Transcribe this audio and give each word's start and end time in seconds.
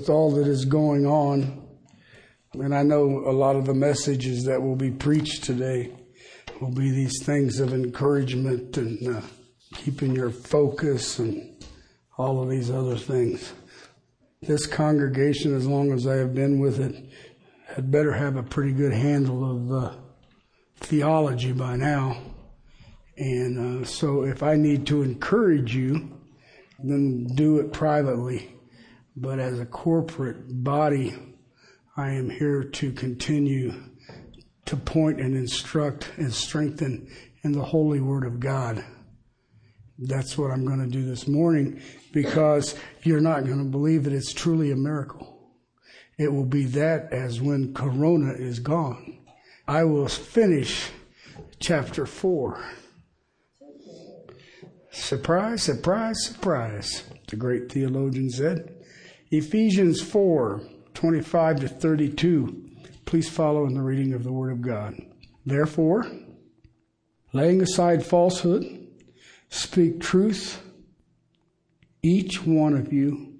with 0.00 0.08
all 0.08 0.30
that 0.30 0.48
is 0.48 0.64
going 0.64 1.06
on, 1.06 1.62
and 2.54 2.74
I 2.74 2.82
know 2.82 3.22
a 3.26 3.32
lot 3.32 3.54
of 3.54 3.66
the 3.66 3.74
messages 3.74 4.44
that 4.44 4.62
will 4.62 4.74
be 4.74 4.90
preached 4.90 5.44
today 5.44 5.92
will 6.58 6.72
be 6.72 6.90
these 6.90 7.22
things 7.22 7.60
of 7.60 7.74
encouragement 7.74 8.78
and 8.78 9.16
uh, 9.16 9.20
keeping 9.74 10.14
your 10.14 10.30
focus 10.30 11.18
and 11.18 11.62
all 12.16 12.42
of 12.42 12.48
these 12.48 12.70
other 12.70 12.96
things. 12.96 13.52
This 14.40 14.66
congregation, 14.66 15.54
as 15.54 15.66
long 15.66 15.92
as 15.92 16.06
I 16.06 16.14
have 16.14 16.34
been 16.34 16.60
with 16.60 16.80
it, 16.80 17.10
had 17.66 17.90
better 17.90 18.12
have 18.12 18.36
a 18.36 18.42
pretty 18.42 18.72
good 18.72 18.94
handle 18.94 19.50
of 19.50 19.84
uh, 19.84 19.96
theology 20.78 21.52
by 21.52 21.76
now. 21.76 22.22
And 23.18 23.82
uh, 23.82 23.86
so 23.86 24.24
if 24.24 24.42
I 24.42 24.54
need 24.56 24.86
to 24.86 25.02
encourage 25.02 25.76
you, 25.76 26.18
then 26.82 27.26
do 27.34 27.58
it 27.58 27.74
privately. 27.74 28.54
But 29.16 29.38
as 29.38 29.58
a 29.58 29.66
corporate 29.66 30.62
body, 30.62 31.16
I 31.96 32.10
am 32.10 32.30
here 32.30 32.62
to 32.64 32.92
continue 32.92 33.74
to 34.66 34.76
point 34.76 35.20
and 35.20 35.36
instruct 35.36 36.12
and 36.16 36.32
strengthen 36.32 37.10
in 37.42 37.52
the 37.52 37.64
holy 37.64 38.00
word 38.00 38.24
of 38.24 38.38
God. 38.38 38.84
That's 39.98 40.38
what 40.38 40.50
I'm 40.50 40.64
going 40.64 40.78
to 40.78 40.86
do 40.86 41.04
this 41.04 41.26
morning 41.26 41.82
because 42.12 42.74
you're 43.02 43.20
not 43.20 43.44
going 43.44 43.58
to 43.58 43.70
believe 43.70 44.04
that 44.04 44.12
it's 44.12 44.32
truly 44.32 44.70
a 44.70 44.76
miracle. 44.76 45.36
It 46.18 46.32
will 46.32 46.46
be 46.46 46.64
that 46.66 47.12
as 47.12 47.40
when 47.40 47.74
Corona 47.74 48.32
is 48.32 48.60
gone. 48.60 49.18
I 49.66 49.84
will 49.84 50.08
finish 50.08 50.90
chapter 51.58 52.06
4. 52.06 52.64
Surprise, 54.92 55.62
surprise, 55.62 56.24
surprise, 56.24 57.04
the 57.28 57.36
great 57.36 57.70
theologian 57.70 58.30
said. 58.30 58.79
Ephesians 59.30 60.00
4 60.00 60.60
25 60.94 61.60
to 61.60 61.68
32. 61.68 62.70
Please 63.04 63.28
follow 63.28 63.64
in 63.64 63.74
the 63.74 63.82
reading 63.82 64.12
of 64.12 64.24
the 64.24 64.32
Word 64.32 64.50
of 64.50 64.60
God. 64.60 64.94
Therefore, 65.46 66.04
laying 67.32 67.62
aside 67.62 68.04
falsehood, 68.04 68.88
speak 69.48 70.00
truth, 70.00 70.60
each 72.02 72.44
one 72.44 72.76
of 72.76 72.92
you 72.92 73.38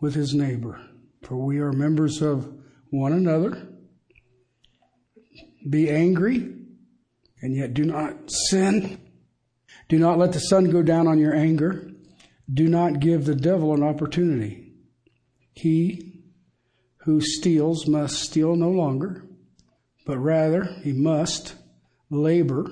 with 0.00 0.14
his 0.14 0.32
neighbor, 0.32 0.80
for 1.22 1.36
we 1.36 1.58
are 1.58 1.72
members 1.72 2.22
of 2.22 2.52
one 2.90 3.12
another. 3.12 3.66
Be 5.68 5.90
angry, 5.90 6.54
and 7.42 7.56
yet 7.56 7.74
do 7.74 7.84
not 7.84 8.30
sin. 8.30 9.00
Do 9.88 9.98
not 9.98 10.18
let 10.18 10.32
the 10.32 10.38
sun 10.38 10.70
go 10.70 10.82
down 10.82 11.08
on 11.08 11.18
your 11.18 11.34
anger. 11.34 11.90
Do 12.52 12.68
not 12.68 13.00
give 13.00 13.24
the 13.24 13.34
devil 13.34 13.74
an 13.74 13.82
opportunity. 13.82 14.59
He 15.52 16.22
who 16.98 17.20
steals 17.20 17.86
must 17.86 18.22
steal 18.22 18.56
no 18.56 18.70
longer, 18.70 19.24
but 20.06 20.18
rather 20.18 20.64
he 20.82 20.92
must 20.92 21.54
labor, 22.10 22.70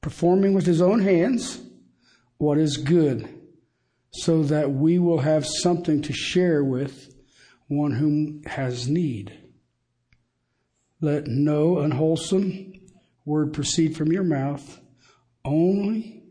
performing 0.00 0.54
with 0.54 0.66
his 0.66 0.80
own 0.80 1.00
hands 1.00 1.60
what 2.38 2.58
is 2.58 2.76
good, 2.76 3.28
so 4.10 4.42
that 4.44 4.70
we 4.70 4.98
will 4.98 5.18
have 5.18 5.46
something 5.46 6.02
to 6.02 6.12
share 6.12 6.62
with 6.62 7.14
one 7.68 7.92
whom 7.92 8.42
has 8.44 8.88
need. 8.88 9.32
Let 11.00 11.26
no 11.26 11.78
unwholesome 11.78 12.72
word 13.24 13.52
proceed 13.52 13.96
from 13.96 14.12
your 14.12 14.24
mouth, 14.24 14.80
only 15.44 16.22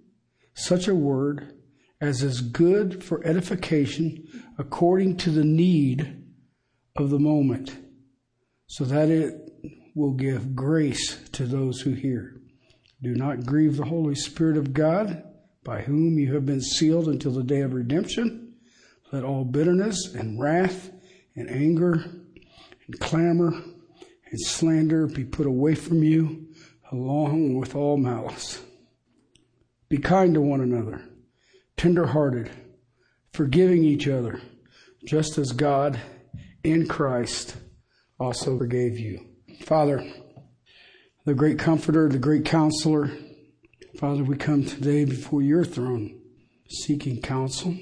such 0.53 0.87
a 0.87 0.95
word 0.95 1.53
as 2.01 2.23
is 2.23 2.41
good 2.41 3.03
for 3.03 3.25
edification 3.25 4.27
according 4.57 5.17
to 5.17 5.31
the 5.31 5.43
need 5.43 6.23
of 6.95 7.09
the 7.09 7.19
moment, 7.19 7.77
so 8.67 8.85
that 8.85 9.09
it 9.09 9.35
will 9.95 10.13
give 10.13 10.55
grace 10.55 11.17
to 11.31 11.45
those 11.45 11.81
who 11.81 11.91
hear. 11.91 12.35
Do 13.01 13.15
not 13.15 13.45
grieve 13.45 13.77
the 13.77 13.85
Holy 13.85 14.15
Spirit 14.15 14.57
of 14.57 14.73
God, 14.73 15.23
by 15.63 15.81
whom 15.81 16.17
you 16.17 16.33
have 16.33 16.45
been 16.45 16.61
sealed 16.61 17.07
until 17.07 17.31
the 17.31 17.43
day 17.43 17.61
of 17.61 17.73
redemption. 17.73 18.55
Let 19.11 19.23
all 19.23 19.43
bitterness 19.45 20.13
and 20.13 20.39
wrath 20.39 20.91
and 21.35 21.49
anger 21.49 21.93
and 21.93 22.99
clamor 22.99 23.51
and 23.51 24.41
slander 24.41 25.07
be 25.07 25.23
put 25.23 25.45
away 25.45 25.75
from 25.75 26.03
you, 26.03 26.47
along 26.91 27.55
with 27.55 27.75
all 27.75 27.97
malice. 27.97 28.61
Be 29.89 29.97
kind 29.97 30.33
to 30.33 30.41
one 30.41 30.61
another, 30.61 31.01
tenderhearted, 31.77 32.49
forgiving 33.35 33.83
each 33.83 34.07
other, 34.07 34.41
just 35.05 35.37
as 35.37 35.51
God 35.51 35.99
in 36.63 36.87
Christ 36.87 37.57
also 38.19 38.57
forgave 38.57 38.97
you. 38.97 39.25
Father, 39.61 40.03
the 41.25 41.33
great 41.33 41.59
comforter, 41.59 42.09
the 42.09 42.17
great 42.17 42.45
counselor, 42.45 43.11
Father, 43.99 44.23
we 44.23 44.35
come 44.35 44.65
today 44.65 45.05
before 45.05 45.41
your 45.41 45.63
throne 45.63 46.19
seeking 46.69 47.21
counsel. 47.21 47.77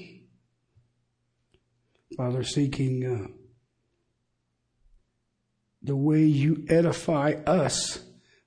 Father, 2.16 2.44
seeking 2.44 3.04
uh, 3.04 3.26
the 5.82 5.96
way 5.96 6.22
you 6.22 6.64
edify 6.68 7.34
us 7.46 8.00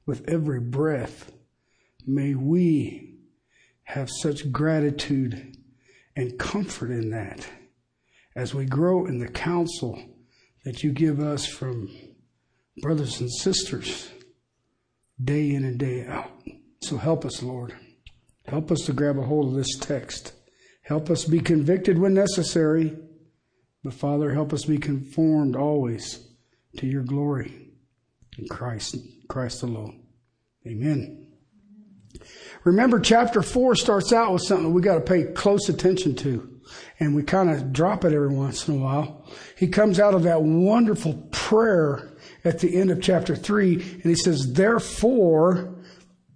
with 0.06 0.28
every 0.30 0.62
breath. 0.62 1.32
May 2.06 2.34
we 2.36 3.18
have 3.84 4.10
such 4.10 4.52
gratitude 4.52 5.57
and 6.18 6.38
comfort 6.40 6.90
in 6.90 7.12
that 7.12 7.48
as 8.36 8.54
we 8.54 8.66
grow 8.66 9.06
in 9.06 9.20
the 9.20 9.28
counsel 9.28 10.02
that 10.66 10.84
you 10.84 10.92
give 10.92 11.20
us 11.20 11.46
from 11.46 11.90
brothers 12.82 13.22
and 13.22 13.32
sisters 13.32 14.10
day 15.24 15.52
in 15.52 15.64
and 15.64 15.78
day 15.80 16.06
out. 16.08 16.32
So 16.82 16.98
help 16.98 17.24
us, 17.24 17.42
Lord. 17.42 17.74
Help 18.48 18.72
us 18.72 18.82
to 18.82 18.94
grab 18.94 19.18
a 19.18 19.22
hold 19.22 19.50
of 19.50 19.54
this 19.54 19.78
text. 19.78 20.34
Help 20.82 21.10
us 21.10 21.26
be 21.26 21.40
convicted 21.40 22.00
when 22.00 22.16
necessary. 22.16 22.98
But 23.84 23.94
Father, 23.94 24.34
help 24.34 24.54
us 24.54 24.66
be 24.66 24.80
conformed 24.80 25.56
always 25.56 26.28
to 26.78 26.88
your 26.88 27.04
glory 27.04 27.74
in 28.38 28.48
Christ, 28.48 28.98
Christ 29.28 29.62
alone. 29.64 30.04
Amen. 30.66 31.27
Remember, 32.64 33.00
chapter 33.00 33.42
four 33.42 33.76
starts 33.76 34.12
out 34.12 34.34
with 34.34 34.44
something 34.44 34.74
we 34.74 34.82
got 34.82 34.96
to 34.96 35.02
pay 35.02 35.26
close 35.34 35.70
attention 35.70 36.16
to. 36.18 36.58
And 37.00 37.16
we 37.16 37.24
kind 37.24 37.50
of 37.50 37.72
drop 37.72 38.04
it 38.04 38.14
every 38.14 38.34
once 38.34 38.68
in 38.68 38.76
a 38.76 38.84
while. 38.84 39.26
He 39.58 39.68
comes 39.68 40.00
out 40.00 40.14
of 40.14 40.24
that 40.24 40.42
wonderful 40.42 41.14
prayer 41.32 42.18
at 42.44 42.60
the 42.60 42.76
end 42.78 42.92
of 42.92 43.02
chapter 43.02 43.36
three, 43.36 43.76
and 43.76 44.04
he 44.04 44.16
says, 44.16 44.54
Therefore, 44.54 45.76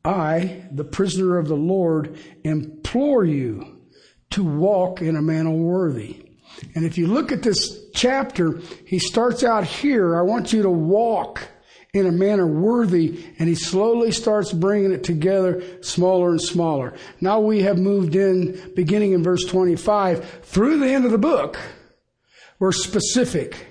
I, 0.06 0.64
the 0.72 0.84
prisoner 0.84 1.38
of 1.38 1.48
the 1.48 1.56
Lord, 1.56 2.18
implore 2.44 3.26
you 3.26 3.82
to 4.32 4.44
walk 4.44 5.02
in 5.02 5.16
a 5.16 5.22
manner 5.22 5.52
worthy. 5.52 6.26
And 6.76 6.86
if 6.86 6.98
you 6.98 7.08
look 7.08 7.32
at 7.32 7.44
this 7.44 7.90
chapter, 7.94 8.60
he 8.86 9.00
starts 9.00 9.44
out 9.44 9.64
here, 9.64 10.18
I 10.18 10.22
want 10.22 10.54
you 10.54 10.62
to 10.62 10.70
walk 10.70 11.48
in 11.94 12.06
a 12.06 12.12
manner 12.12 12.48
worthy, 12.48 13.26
and 13.38 13.50
he 13.50 13.56
slowly 13.56 14.14
starts 14.14 14.54
bringing 14.54 14.94
it 14.94 15.04
together 15.04 15.62
smaller 15.82 16.30
and 16.30 16.42
smaller. 16.42 16.94
Now 17.20 17.42
we 17.42 17.64
have 17.64 17.78
moved 17.78 18.16
in, 18.16 18.72
beginning 18.76 19.12
in 19.12 19.24
verse 19.24 19.44
25, 19.44 20.44
through 20.44 20.80
the 20.80 20.88
end 20.88 21.04
of 21.04 21.12
the 21.12 21.18
book. 21.18 21.60
We're 22.60 22.72
specific. 22.72 23.68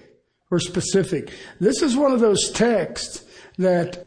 We're 0.51 0.59
specific. 0.59 1.33
This 1.61 1.81
is 1.81 1.97
one 1.97 2.13
of 2.13 2.21
those 2.21 2.51
texts 2.51 3.25
that 3.57 4.07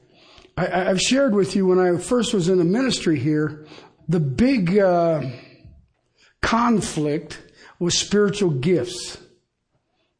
I, 0.56 0.68
have 0.68 1.02
shared 1.02 1.34
with 1.34 1.56
you 1.56 1.66
when 1.66 1.80
I 1.80 1.98
first 1.98 2.36
was 2.36 2.50
in 2.50 2.60
the 2.60 2.66
ministry 2.66 3.18
here. 3.18 3.66
The 4.08 4.20
big 4.20 4.78
uh, 4.78 5.24
conflict 6.42 7.42
was 7.80 7.98
spiritual 7.98 8.52
gifts. 8.52 9.18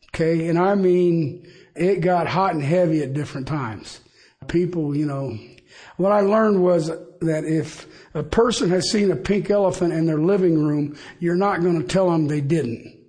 Okay, 0.10 0.48
and 0.48 0.58
I 0.58 0.74
mean 0.74 1.48
it 1.76 2.02
got 2.02 2.28
hot 2.28 2.54
and 2.54 2.64
heavy 2.64 3.02
at 3.02 3.14
different 3.14 3.48
times. 3.48 4.00
People, 4.48 4.96
you 4.96 5.06
know, 5.06 5.38
what 5.98 6.12
I 6.12 6.22
learned 6.22 6.62
was 6.62 6.88
that 6.88 7.46
if 7.46 7.88
a 8.14 8.24
person 8.24 8.70
has 8.70 8.92
seen 8.92 9.12
a 9.12 9.16
pink 9.16 9.50
elephant 9.50 9.94
in 9.94 10.06
their 10.06 10.20
living 10.20 10.64
room, 10.64 10.98
you're 11.20 11.36
not 11.36 11.62
going 11.62 11.82
to 11.82 11.88
tell 11.88 12.10
them 12.10 12.28
they 12.28 12.42
didn't. 12.42 13.00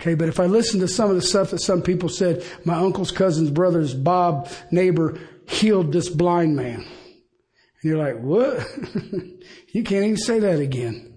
Okay, 0.00 0.14
but 0.14 0.28
if 0.28 0.40
I 0.40 0.46
listen 0.46 0.80
to 0.80 0.88
some 0.88 1.10
of 1.10 1.16
the 1.16 1.22
stuff 1.22 1.50
that 1.50 1.60
some 1.60 1.80
people 1.80 2.08
said, 2.08 2.44
my 2.64 2.74
uncle's 2.74 3.12
cousin's 3.12 3.50
brother's 3.50 3.94
Bob 3.94 4.48
neighbor 4.72 5.20
healed 5.46 5.92
this 5.92 6.08
blind 6.08 6.56
man. 6.56 6.80
And 6.80 6.86
you're 7.82 7.98
like, 7.98 8.18
what? 8.20 8.66
you 9.68 9.84
can't 9.84 10.04
even 10.04 10.16
say 10.16 10.40
that 10.40 10.58
again. 10.58 11.11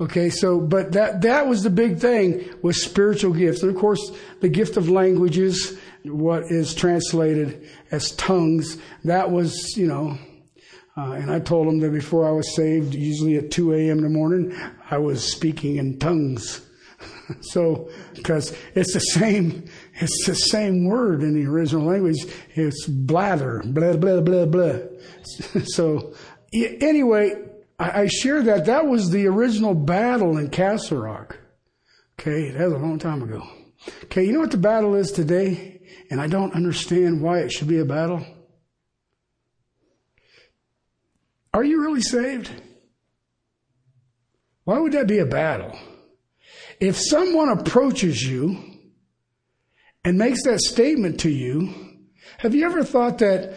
Okay, 0.00 0.28
so, 0.28 0.60
but 0.60 0.92
that, 0.92 1.22
that 1.22 1.46
was 1.46 1.62
the 1.62 1.70
big 1.70 1.98
thing 1.98 2.44
with 2.62 2.74
spiritual 2.74 3.32
gifts. 3.32 3.62
And 3.62 3.70
of 3.70 3.80
course, 3.80 4.10
the 4.40 4.48
gift 4.48 4.76
of 4.76 4.88
languages, 4.88 5.78
what 6.02 6.50
is 6.50 6.74
translated 6.74 7.68
as 7.92 8.10
tongues, 8.12 8.76
that 9.04 9.30
was, 9.30 9.76
you 9.76 9.86
know, 9.86 10.18
uh, 10.96 11.12
and 11.12 11.30
I 11.30 11.38
told 11.38 11.68
them 11.68 11.78
that 11.80 11.92
before 11.92 12.26
I 12.26 12.32
was 12.32 12.54
saved, 12.56 12.94
usually 12.94 13.36
at 13.36 13.52
2 13.52 13.72
a.m. 13.72 13.98
in 13.98 14.04
the 14.04 14.10
morning, 14.10 14.56
I 14.90 14.98
was 14.98 15.24
speaking 15.24 15.76
in 15.76 15.98
tongues. 16.00 16.60
so, 17.40 17.88
because 18.14 18.56
it's 18.74 18.94
the 18.94 19.00
same, 19.00 19.64
it's 19.94 20.26
the 20.26 20.34
same 20.34 20.86
word 20.86 21.22
in 21.22 21.34
the 21.34 21.48
original 21.48 21.84
language. 21.84 22.26
It's 22.54 22.86
blather, 22.86 23.62
blah, 23.64 23.96
blah, 23.96 24.20
blah, 24.20 24.46
blah. 24.46 24.78
so, 25.64 26.14
anyway, 26.52 27.34
I, 27.78 28.02
I 28.02 28.06
share 28.06 28.42
that. 28.42 28.66
That 28.66 28.86
was 28.86 29.10
the 29.10 29.26
original 29.26 29.74
battle 29.74 30.38
in 30.38 30.50
Castle 30.50 30.98
Rock. 30.98 31.38
Okay, 32.18 32.50
that 32.50 32.64
was 32.64 32.74
a 32.74 32.78
long 32.78 32.98
time 32.98 33.22
ago. 33.22 33.46
Okay, 34.04 34.24
you 34.24 34.32
know 34.32 34.40
what 34.40 34.50
the 34.50 34.56
battle 34.56 34.94
is 34.94 35.10
today? 35.10 35.80
And 36.10 36.20
I 36.20 36.26
don't 36.26 36.54
understand 36.54 37.20
why 37.20 37.40
it 37.40 37.52
should 37.52 37.68
be 37.68 37.78
a 37.78 37.84
battle. 37.84 38.24
Are 41.52 41.64
you 41.64 41.80
really 41.82 42.00
saved? 42.00 42.50
Why 44.64 44.78
would 44.78 44.92
that 44.92 45.06
be 45.06 45.18
a 45.18 45.26
battle? 45.26 45.78
If 46.80 46.96
someone 46.96 47.48
approaches 47.48 48.22
you 48.22 48.58
and 50.04 50.18
makes 50.18 50.42
that 50.44 50.60
statement 50.60 51.20
to 51.20 51.30
you, 51.30 51.72
have 52.38 52.54
you 52.54 52.64
ever 52.64 52.82
thought 52.82 53.18
that 53.18 53.54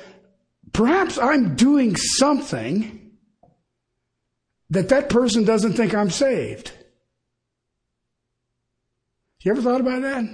perhaps 0.74 1.18
I'm 1.18 1.56
doing 1.56 1.96
something 1.96 2.97
that 4.70 4.90
that 4.90 5.10
person 5.10 5.44
doesn't 5.44 5.74
think 5.74 5.94
I'm 5.94 6.10
saved? 6.10 6.72
You 9.42 9.52
ever 9.52 9.62
thought 9.62 9.82
about 9.82 10.02
that? 10.02 10.26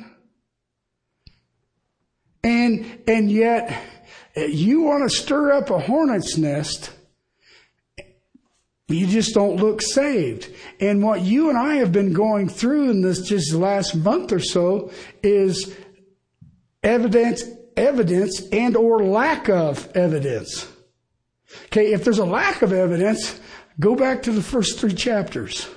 And, 2.43 2.99
and 3.07 3.31
yet 3.31 3.81
you 4.35 4.81
want 4.81 5.09
to 5.09 5.15
stir 5.15 5.51
up 5.51 5.69
a 5.69 5.79
hornet's 5.79 6.37
nest 6.37 6.91
you 8.93 9.07
just 9.07 9.33
don't 9.33 9.57
look 9.57 9.81
saved. 9.81 10.49
And 10.79 11.03
what 11.03 11.21
you 11.21 11.49
and 11.49 11.57
I 11.57 11.75
have 11.75 11.91
been 11.91 12.13
going 12.13 12.49
through 12.49 12.89
in 12.89 13.01
this 13.01 13.21
just 13.21 13.53
last 13.53 13.95
month 13.95 14.31
or 14.31 14.39
so 14.39 14.91
is 15.21 15.75
evidence, 16.81 17.43
evidence 17.77 18.41
and 18.51 18.75
or 18.75 19.03
lack 19.03 19.49
of 19.49 19.89
evidence. 19.95 20.67
Okay, 21.65 21.93
if 21.93 22.03
there's 22.03 22.19
a 22.19 22.25
lack 22.25 22.61
of 22.61 22.73
evidence, 22.73 23.39
go 23.79 23.95
back 23.95 24.23
to 24.23 24.31
the 24.31 24.41
first 24.41 24.79
three 24.79 24.93
chapters. 24.93 25.67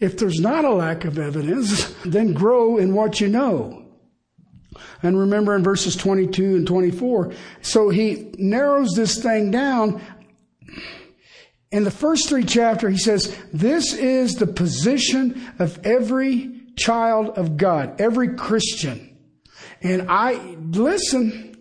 If 0.00 0.18
there's 0.18 0.40
not 0.40 0.64
a 0.64 0.72
lack 0.72 1.04
of 1.04 1.18
evidence, 1.18 1.92
then 2.04 2.32
grow 2.32 2.78
in 2.78 2.94
what 2.94 3.20
you 3.20 3.28
know. 3.28 3.82
And 5.02 5.18
remember 5.18 5.54
in 5.54 5.62
verses 5.62 5.94
22 5.96 6.56
and 6.56 6.66
24, 6.66 7.32
so 7.62 7.90
he 7.90 8.32
narrows 8.38 8.90
this 8.94 9.22
thing 9.22 9.50
down 9.50 10.00
in 11.74 11.82
the 11.82 11.90
first 11.90 12.28
three 12.28 12.44
chapters, 12.44 12.92
he 12.92 12.98
says, 12.98 13.36
This 13.52 13.94
is 13.94 14.36
the 14.36 14.46
position 14.46 15.52
of 15.58 15.84
every 15.84 16.62
child 16.76 17.30
of 17.30 17.56
God, 17.56 18.00
every 18.00 18.36
Christian. 18.36 19.18
And 19.82 20.06
I, 20.08 20.34
listen, 20.60 21.56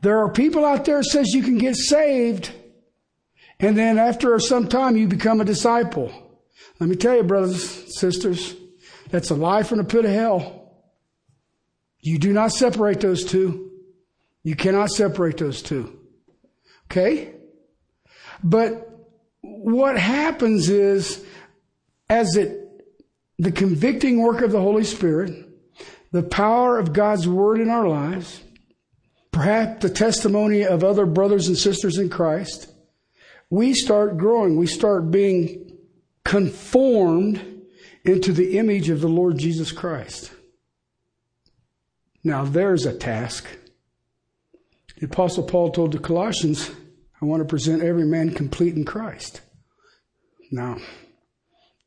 there 0.00 0.20
are 0.20 0.32
people 0.32 0.64
out 0.64 0.86
there 0.86 1.02
says 1.02 1.34
you 1.34 1.42
can 1.42 1.58
get 1.58 1.76
saved, 1.76 2.52
and 3.64 3.78
then 3.78 3.98
after 3.98 4.38
some 4.38 4.68
time 4.68 4.94
you 4.94 5.08
become 5.08 5.40
a 5.40 5.44
disciple. 5.44 6.12
Let 6.78 6.90
me 6.90 6.96
tell 6.96 7.16
you, 7.16 7.22
brothers, 7.22 7.98
sisters, 7.98 8.54
that's 9.10 9.30
a 9.30 9.34
lie 9.34 9.62
from 9.62 9.78
the 9.78 9.84
pit 9.84 10.04
of 10.04 10.10
hell. 10.10 10.72
You 12.00 12.18
do 12.18 12.34
not 12.34 12.52
separate 12.52 13.00
those 13.00 13.24
two. 13.24 13.70
You 14.42 14.54
cannot 14.54 14.90
separate 14.90 15.38
those 15.38 15.62
two. 15.62 15.98
Okay? 16.90 17.32
But 18.42 18.90
what 19.40 19.98
happens 19.98 20.68
is, 20.68 21.24
as 22.10 22.36
it, 22.36 22.60
the 23.38 23.52
convicting 23.52 24.20
work 24.20 24.42
of 24.42 24.52
the 24.52 24.60
Holy 24.60 24.84
Spirit, 24.84 25.48
the 26.12 26.22
power 26.22 26.78
of 26.78 26.92
God's 26.92 27.26
Word 27.26 27.60
in 27.60 27.70
our 27.70 27.88
lives, 27.88 28.42
perhaps 29.32 29.80
the 29.80 29.88
testimony 29.88 30.64
of 30.66 30.84
other 30.84 31.06
brothers 31.06 31.48
and 31.48 31.56
sisters 31.56 31.96
in 31.96 32.10
Christ, 32.10 32.70
we 33.50 33.74
start 33.74 34.16
growing. 34.16 34.56
We 34.56 34.66
start 34.66 35.10
being 35.10 35.78
conformed 36.24 37.62
into 38.04 38.32
the 38.32 38.58
image 38.58 38.90
of 38.90 39.00
the 39.00 39.08
Lord 39.08 39.38
Jesus 39.38 39.72
Christ. 39.72 40.32
Now, 42.22 42.44
there's 42.44 42.86
a 42.86 42.96
task. 42.96 43.46
The 44.98 45.06
Apostle 45.06 45.44
Paul 45.44 45.70
told 45.70 45.92
the 45.92 45.98
Colossians, 45.98 46.70
I 47.20 47.26
want 47.26 47.42
to 47.42 47.48
present 47.48 47.82
every 47.82 48.04
man 48.04 48.34
complete 48.34 48.74
in 48.74 48.84
Christ. 48.84 49.40
Now, 50.50 50.78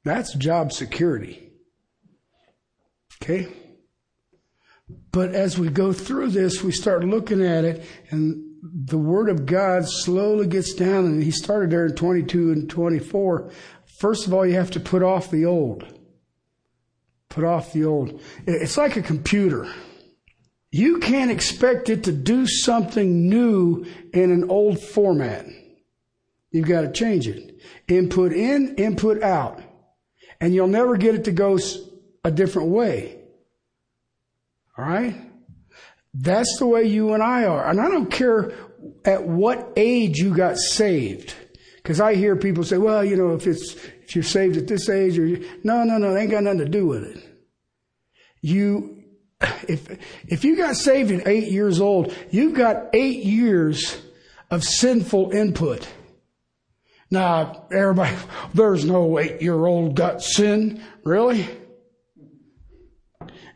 that's 0.04 0.36
job 0.36 0.72
security. 0.72 1.52
Okay? 3.22 3.48
But 5.12 5.32
as 5.32 5.58
we 5.58 5.70
go 5.70 5.92
through 5.92 6.30
this, 6.30 6.64
we 6.64 6.72
start 6.72 7.04
looking 7.04 7.44
at 7.44 7.66
it, 7.66 7.86
and 8.10 8.47
the 8.74 8.98
Word 8.98 9.30
of 9.30 9.46
God 9.46 9.88
slowly 9.88 10.48
gets 10.48 10.74
down, 10.74 11.06
and 11.06 11.24
he 11.24 11.32
started 11.32 11.70
there 11.70 11.86
in 11.86 11.96
22 11.96 12.52
and 12.52 12.70
24. 12.70 13.52
First 14.00 14.28
of 14.28 14.34
all, 14.34 14.46
you 14.46 14.54
have 14.56 14.72
to 14.72 14.80
put 14.80 15.04
off 15.04 15.32
the 15.32 15.46
old. 15.46 15.86
Put 17.30 17.44
off 17.44 17.74
the 17.74 17.86
old. 17.86 18.22
It's 18.46 18.78
like 18.78 18.96
a 18.96 19.02
computer. 19.02 19.68
You 20.72 21.00
can't 21.00 21.32
expect 21.32 21.90
it 21.90 22.04
to 22.06 22.12
do 22.12 22.46
something 22.46 23.30
new 23.30 23.86
in 24.14 24.32
an 24.32 24.50
old 24.50 24.80
format. 24.80 25.46
You've 26.52 26.68
got 26.68 26.82
to 26.82 26.92
change 26.92 27.28
it. 27.28 27.62
Input 27.88 28.34
in, 28.34 28.76
input 28.76 29.22
out. 29.24 29.62
And 30.40 30.54
you'll 30.54 30.68
never 30.68 30.98
get 30.98 31.16
it 31.16 31.26
to 31.26 31.32
go 31.32 31.58
a 32.24 32.32
different 32.32 32.70
way. 32.70 33.20
All 34.78 34.86
right? 34.86 35.27
That's 36.20 36.58
the 36.58 36.66
way 36.66 36.84
you 36.84 37.14
and 37.14 37.22
I 37.22 37.46
are. 37.46 37.70
And 37.70 37.80
I 37.80 37.90
don't 37.90 38.10
care 38.10 38.54
at 39.06 39.28
what 39.28 39.74
age 39.76 40.18
you 40.18 40.36
got 40.36 40.58
saved. 40.58 41.34
Because 41.76 42.02
I 42.02 42.16
hear 42.16 42.36
people 42.36 42.64
say, 42.64 42.78
well, 42.78 43.04
you 43.04 43.16
know, 43.16 43.34
if 43.36 43.46
it's, 43.46 43.76
if 43.76 44.16
you're 44.16 44.24
saved 44.24 44.58
at 44.58 44.68
this 44.68 44.90
age 44.90 45.18
or, 45.20 45.28
no, 45.64 45.84
no, 45.84 45.98
no, 45.98 46.16
it 46.16 46.20
ain't 46.20 46.32
got 46.32 46.44
nothing 46.44 46.60
to 46.60 46.70
do 46.70 46.88
with 46.88 47.04
it. 47.04 47.24
You, 48.42 49.04
if, 49.68 49.98
if 50.28 50.44
you 50.44 50.58
got 50.58 50.76
saved 50.76 51.12
at 51.12 51.28
eight 51.28 51.52
years 51.52 51.80
old, 51.80 52.14
you've 52.32 52.56
got 52.56 52.88
eight 52.94 53.24
years 53.24 53.98
of 54.50 54.64
sinful 54.64 55.32
input. 55.32 55.88
Now, 57.12 57.68
everybody, 57.72 58.16
there's 58.54 58.86
no 58.86 59.20
eight 59.20 59.42
year 59.42 59.66
old 59.66 59.96
got 59.96 60.22
sin. 60.22 60.82
Really? 61.04 61.48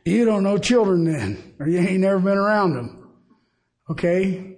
You 0.05 0.25
don't 0.25 0.43
know 0.43 0.57
children 0.57 1.03
then, 1.03 1.53
or 1.59 1.67
you 1.67 1.79
ain't 1.79 1.99
never 1.99 2.19
been 2.19 2.37
around 2.37 2.73
them. 2.73 3.09
Okay? 3.89 4.55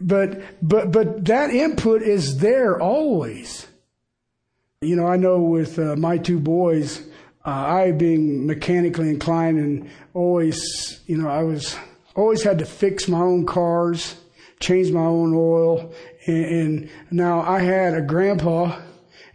But, 0.00 0.42
but, 0.66 0.90
but 0.90 1.24
that 1.26 1.50
input 1.50 2.02
is 2.02 2.38
there 2.38 2.80
always. 2.80 3.66
You 4.80 4.96
know, 4.96 5.06
I 5.06 5.16
know 5.16 5.40
with 5.40 5.78
uh, 5.78 5.96
my 5.96 6.18
two 6.18 6.40
boys, 6.40 7.00
uh, 7.44 7.50
I 7.50 7.92
being 7.92 8.46
mechanically 8.46 9.10
inclined 9.10 9.58
and 9.58 9.90
always, 10.14 11.00
you 11.06 11.18
know, 11.18 11.28
I 11.28 11.42
was 11.42 11.76
always 12.14 12.42
had 12.42 12.58
to 12.60 12.64
fix 12.64 13.08
my 13.08 13.20
own 13.20 13.46
cars, 13.46 14.16
change 14.58 14.90
my 14.90 15.04
own 15.04 15.34
oil. 15.34 15.92
And, 16.26 16.44
and 16.44 16.90
now 17.10 17.42
I 17.42 17.60
had 17.60 17.94
a 17.94 18.02
grandpa 18.02 18.80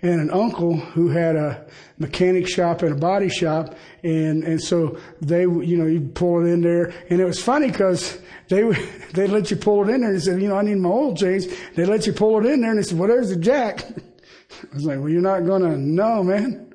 and 0.01 0.21
an 0.21 0.29
uncle 0.31 0.75
who 0.75 1.09
had 1.09 1.35
a 1.35 1.65
mechanic 1.97 2.47
shop 2.47 2.81
and 2.81 2.93
a 2.93 2.95
body 2.95 3.29
shop. 3.29 3.75
And, 4.03 4.43
and 4.43 4.61
so 4.61 4.99
they, 5.21 5.41
you 5.41 5.77
know, 5.77 5.85
you 5.85 6.01
pull 6.01 6.45
it 6.45 6.49
in 6.49 6.61
there. 6.61 6.93
And 7.09 7.19
it 7.19 7.25
was 7.25 7.41
funny 7.41 7.71
because 7.71 8.19
they, 8.49 8.61
they 9.13 9.27
let 9.27 9.49
you 9.49 9.57
pull 9.57 9.87
it 9.87 9.93
in 9.93 10.01
there 10.01 10.11
and 10.11 10.21
said, 10.21 10.41
you 10.41 10.49
know, 10.49 10.57
I 10.57 10.61
need 10.61 10.75
my 10.75 10.89
oil 10.89 11.15
changed. 11.15 11.49
They 11.75 11.85
let 11.85 12.05
you 12.05 12.13
pull 12.13 12.39
it 12.39 12.51
in 12.51 12.61
there 12.61 12.71
and 12.71 12.79
they 12.79 12.83
said, 12.83 12.97
well, 12.97 13.09
there's 13.09 13.29
the 13.29 13.37
jack. 13.37 13.85
I 14.71 14.75
was 14.75 14.85
like, 14.85 14.99
well, 14.99 15.09
you're 15.09 15.21
not 15.21 15.45
going 15.45 15.63
to 15.63 15.77
know, 15.77 16.23
man 16.23 16.67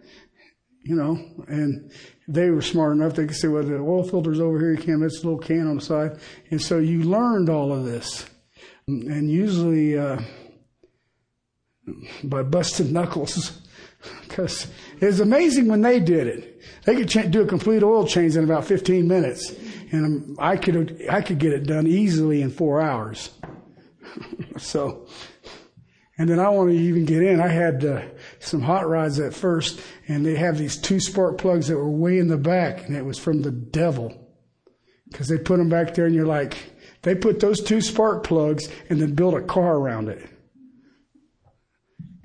you 0.84 0.96
know, 0.96 1.18
and 1.46 1.90
they 2.26 2.50
were 2.50 2.62
smart 2.62 2.92
enough. 2.92 3.14
They 3.14 3.26
could 3.26 3.36
say, 3.36 3.48
well, 3.48 3.62
the 3.62 3.76
oil 3.76 4.02
filter's 4.02 4.40
over 4.40 4.58
here. 4.58 4.72
You 4.72 4.82
can't, 4.82 5.02
it's 5.02 5.22
a 5.22 5.24
little 5.24 5.38
can 5.38 5.66
on 5.66 5.76
the 5.76 5.80
side. 5.80 6.18
And 6.50 6.60
so 6.60 6.78
you 6.78 7.02
learned 7.02 7.48
all 7.48 7.72
of 7.72 7.84
this. 7.84 8.26
And 8.86 9.30
usually, 9.30 9.96
uh, 9.96 10.20
by 12.24 12.42
busting 12.42 12.92
knuckles, 12.92 13.60
because 14.22 14.66
it 15.00 15.06
was 15.06 15.20
amazing 15.20 15.68
when 15.68 15.82
they 15.82 16.00
did 16.00 16.26
it. 16.26 16.62
They 16.84 16.96
could 16.96 17.08
ch- 17.08 17.30
do 17.30 17.42
a 17.42 17.46
complete 17.46 17.82
oil 17.82 18.06
change 18.06 18.36
in 18.36 18.44
about 18.44 18.64
15 18.64 19.06
minutes. 19.06 19.54
And 19.90 20.36
I 20.40 20.56
could, 20.56 21.04
I 21.10 21.20
could 21.20 21.38
get 21.38 21.52
it 21.52 21.66
done 21.66 21.86
easily 21.86 22.40
in 22.40 22.50
four 22.50 22.80
hours. 22.80 23.30
so, 24.56 25.06
and 26.18 26.28
then 26.28 26.40
I 26.40 26.48
want 26.48 26.70
to 26.70 26.76
even 26.76 27.04
get 27.04 27.22
in. 27.22 27.40
I 27.40 27.48
had 27.48 27.84
uh, 27.84 28.02
some 28.38 28.62
hot 28.62 28.88
rods 28.88 29.18
at 29.20 29.34
first, 29.34 29.80
and 30.08 30.24
they 30.24 30.36
have 30.36 30.58
these 30.58 30.76
two 30.76 31.00
spark 31.00 31.38
plugs 31.38 31.68
that 31.68 31.76
were 31.76 31.90
way 31.90 32.18
in 32.18 32.28
the 32.28 32.36
back, 32.36 32.86
and 32.86 32.96
it 32.96 33.04
was 33.04 33.18
from 33.18 33.42
the 33.42 33.50
devil. 33.50 34.18
Because 35.10 35.28
they 35.28 35.38
put 35.38 35.58
them 35.58 35.68
back 35.68 35.94
there, 35.94 36.06
and 36.06 36.14
you're 36.14 36.26
like, 36.26 36.56
they 37.02 37.14
put 37.14 37.40
those 37.40 37.60
two 37.60 37.80
spark 37.80 38.24
plugs 38.24 38.68
and 38.88 39.00
then 39.00 39.14
built 39.14 39.34
a 39.34 39.42
car 39.42 39.76
around 39.76 40.08
it. 40.08 40.28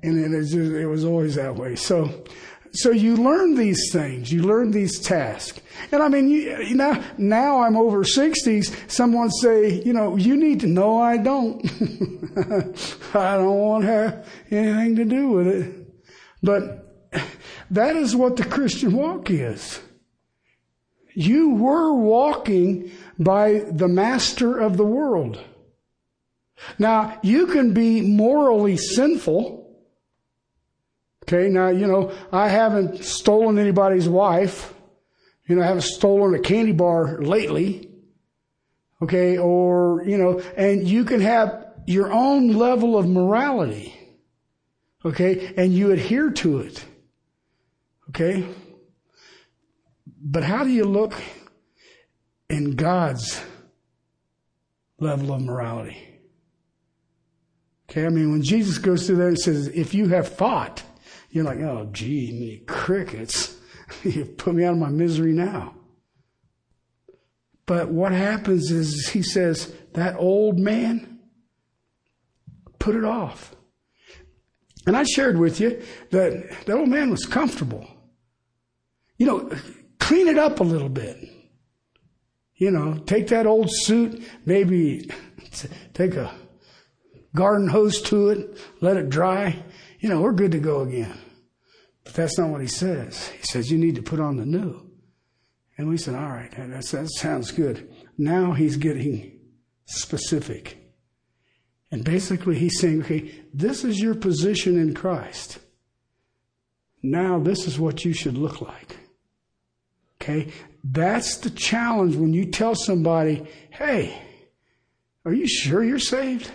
And 0.02 0.18
it 0.18 0.36
was, 0.36 0.52
just, 0.52 0.72
it 0.72 0.86
was 0.86 1.04
always 1.04 1.34
that 1.34 1.56
way. 1.56 1.74
So 1.74 2.24
so 2.72 2.90
you 2.90 3.16
learn 3.16 3.54
these 3.54 3.90
things, 3.92 4.32
you 4.32 4.42
learn 4.42 4.70
these 4.70 5.00
tasks. 5.00 5.60
And 5.90 6.02
I 6.02 6.08
mean, 6.08 6.28
you, 6.28 6.58
you 6.62 6.74
know, 6.74 7.02
now 7.16 7.62
I'm 7.62 7.76
over 7.76 8.04
60s. 8.04 8.90
Someone 8.90 9.30
say, 9.30 9.82
you 9.82 9.92
know, 9.92 10.16
you 10.16 10.36
need 10.36 10.60
to 10.60 10.66
know 10.66 11.00
I 11.00 11.16
don't. 11.16 11.64
I 13.14 13.36
don't 13.36 13.58
want 13.58 13.84
to 13.84 13.90
have 13.90 14.28
anything 14.50 14.96
to 14.96 15.04
do 15.04 15.28
with 15.28 15.46
it. 15.48 15.86
But 16.42 16.84
that 17.70 17.96
is 17.96 18.14
what 18.14 18.36
the 18.36 18.44
Christian 18.44 18.92
walk 18.92 19.30
is. 19.30 19.80
You 21.14 21.54
were 21.54 21.94
walking 21.94 22.92
by 23.18 23.64
the 23.70 23.88
master 23.88 24.58
of 24.58 24.76
the 24.76 24.84
world. 24.84 25.40
Now, 26.78 27.18
you 27.22 27.46
can 27.46 27.72
be 27.72 28.02
morally 28.02 28.76
sinful 28.76 29.57
Okay, 31.28 31.50
now, 31.50 31.68
you 31.68 31.86
know, 31.86 32.10
I 32.32 32.48
haven't 32.48 33.04
stolen 33.04 33.58
anybody's 33.58 34.08
wife. 34.08 34.72
You 35.46 35.56
know, 35.56 35.62
I 35.62 35.66
haven't 35.66 35.82
stolen 35.82 36.34
a 36.34 36.38
candy 36.38 36.72
bar 36.72 37.18
lately. 37.18 37.90
Okay, 39.02 39.36
or, 39.36 40.02
you 40.06 40.16
know, 40.16 40.40
and 40.56 40.88
you 40.88 41.04
can 41.04 41.20
have 41.20 41.66
your 41.86 42.10
own 42.10 42.48
level 42.48 42.96
of 42.96 43.06
morality. 43.06 43.94
Okay, 45.04 45.52
and 45.58 45.74
you 45.74 45.92
adhere 45.92 46.30
to 46.30 46.60
it. 46.60 46.82
Okay? 48.08 48.48
But 50.22 50.44
how 50.44 50.64
do 50.64 50.70
you 50.70 50.84
look 50.84 51.12
in 52.48 52.74
God's 52.74 53.44
level 54.98 55.34
of 55.34 55.42
morality? 55.42 55.98
Okay, 57.90 58.06
I 58.06 58.08
mean, 58.08 58.32
when 58.32 58.42
Jesus 58.42 58.78
goes 58.78 59.06
through 59.06 59.16
there 59.16 59.28
and 59.28 59.38
says, 59.38 59.68
if 59.68 59.92
you 59.92 60.08
have 60.08 60.28
thought, 60.28 60.82
you're 61.30 61.44
like, 61.44 61.60
oh, 61.60 61.88
gee, 61.92 62.62
crickets. 62.66 63.56
you 64.02 64.24
put 64.24 64.54
me 64.54 64.64
out 64.64 64.72
of 64.72 64.78
my 64.78 64.88
misery 64.88 65.32
now. 65.32 65.74
But 67.66 67.90
what 67.90 68.12
happens 68.12 68.70
is 68.70 69.10
he 69.10 69.22
says, 69.22 69.74
that 69.92 70.16
old 70.16 70.58
man, 70.58 71.20
put 72.78 72.96
it 72.96 73.04
off. 73.04 73.54
And 74.86 74.96
I 74.96 75.02
shared 75.02 75.38
with 75.38 75.60
you 75.60 75.82
that 76.10 76.64
the 76.64 76.72
old 76.72 76.88
man 76.88 77.10
was 77.10 77.26
comfortable. 77.26 77.86
You 79.18 79.26
know, 79.26 79.50
clean 79.98 80.28
it 80.28 80.38
up 80.38 80.60
a 80.60 80.64
little 80.64 80.88
bit. 80.88 81.18
You 82.54 82.70
know, 82.70 82.94
take 83.06 83.28
that 83.28 83.46
old 83.46 83.68
suit, 83.70 84.26
maybe 84.46 85.10
take 85.92 86.14
a 86.14 86.32
garden 87.34 87.68
hose 87.68 88.00
to 88.02 88.30
it, 88.30 88.58
let 88.80 88.96
it 88.96 89.10
dry, 89.10 89.62
you 89.98 90.08
know, 90.08 90.20
we're 90.20 90.32
good 90.32 90.52
to 90.52 90.58
go 90.58 90.80
again. 90.80 91.18
But 92.04 92.14
that's 92.14 92.38
not 92.38 92.50
what 92.50 92.60
he 92.60 92.66
says. 92.66 93.28
He 93.28 93.42
says, 93.42 93.70
you 93.70 93.78
need 93.78 93.96
to 93.96 94.02
put 94.02 94.20
on 94.20 94.36
the 94.36 94.46
new. 94.46 94.88
And 95.76 95.88
we 95.88 95.96
said, 95.96 96.14
all 96.14 96.28
right, 96.28 96.50
that, 96.50 97.08
sounds 97.16 97.52
good. 97.52 97.88
Now 98.16 98.52
he's 98.52 98.76
getting 98.76 99.38
specific. 99.86 100.76
And 101.90 102.04
basically 102.04 102.58
he's 102.58 102.80
saying, 102.80 103.02
okay, 103.02 103.32
this 103.54 103.84
is 103.84 104.00
your 104.00 104.14
position 104.14 104.78
in 104.78 104.94
Christ. 104.94 105.58
Now 107.02 107.38
this 107.38 107.66
is 107.66 107.78
what 107.78 108.04
you 108.04 108.12
should 108.12 108.36
look 108.36 108.60
like. 108.60 108.96
Okay? 110.20 110.52
That's 110.82 111.38
the 111.38 111.50
challenge 111.50 112.16
when 112.16 112.32
you 112.32 112.46
tell 112.46 112.74
somebody, 112.74 113.46
hey, 113.70 114.20
are 115.24 115.32
you 115.32 115.46
sure 115.46 115.84
you're 115.84 115.98
saved? 115.98 116.50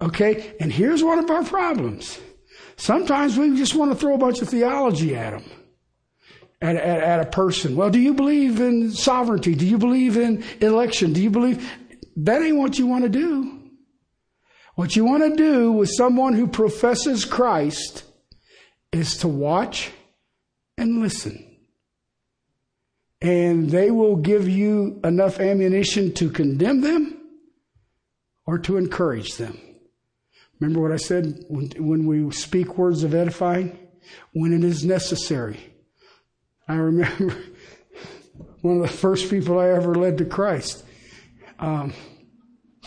Okay? 0.00 0.54
And 0.60 0.72
here's 0.72 1.02
one 1.02 1.18
of 1.18 1.30
our 1.30 1.44
problems. 1.44 2.18
Sometimes 2.76 3.36
we 3.36 3.56
just 3.56 3.74
want 3.74 3.92
to 3.92 3.96
throw 3.96 4.14
a 4.14 4.18
bunch 4.18 4.40
of 4.40 4.48
theology 4.48 5.14
at 5.14 5.32
them, 5.32 5.44
at, 6.62 6.76
at, 6.76 7.00
at, 7.02 7.20
a 7.20 7.30
person. 7.30 7.76
Well, 7.76 7.90
do 7.90 8.00
you 8.00 8.14
believe 8.14 8.60
in 8.60 8.90
sovereignty? 8.90 9.54
Do 9.54 9.66
you 9.66 9.76
believe 9.76 10.16
in 10.16 10.42
election? 10.60 11.12
Do 11.12 11.22
you 11.22 11.30
believe? 11.30 11.70
That 12.16 12.42
ain't 12.42 12.56
what 12.56 12.78
you 12.78 12.86
want 12.86 13.04
to 13.04 13.10
do. 13.10 13.60
What 14.76 14.96
you 14.96 15.04
want 15.04 15.22
to 15.24 15.36
do 15.36 15.72
with 15.72 15.90
someone 15.90 16.32
who 16.32 16.46
professes 16.46 17.26
Christ 17.26 18.04
is 18.92 19.18
to 19.18 19.28
watch 19.28 19.90
and 20.78 21.02
listen. 21.02 21.46
And 23.20 23.68
they 23.68 23.90
will 23.90 24.16
give 24.16 24.48
you 24.48 24.98
enough 25.04 25.38
ammunition 25.38 26.14
to 26.14 26.30
condemn 26.30 26.80
them 26.80 27.20
or 28.46 28.58
to 28.60 28.78
encourage 28.78 29.36
them. 29.36 29.58
Remember 30.60 30.80
what 30.80 30.92
I 30.92 30.96
said 30.96 31.44
when, 31.48 31.70
when 31.78 32.06
we 32.06 32.30
speak 32.32 32.76
words 32.76 33.02
of 33.02 33.14
edifying? 33.14 33.78
When 34.32 34.52
it 34.52 34.62
is 34.64 34.84
necessary. 34.84 35.58
I 36.68 36.74
remember 36.74 37.34
one 38.60 38.76
of 38.76 38.82
the 38.82 38.88
first 38.88 39.30
people 39.30 39.58
I 39.58 39.70
ever 39.70 39.94
led 39.94 40.18
to 40.18 40.24
Christ. 40.24 40.84
Um, 41.58 41.92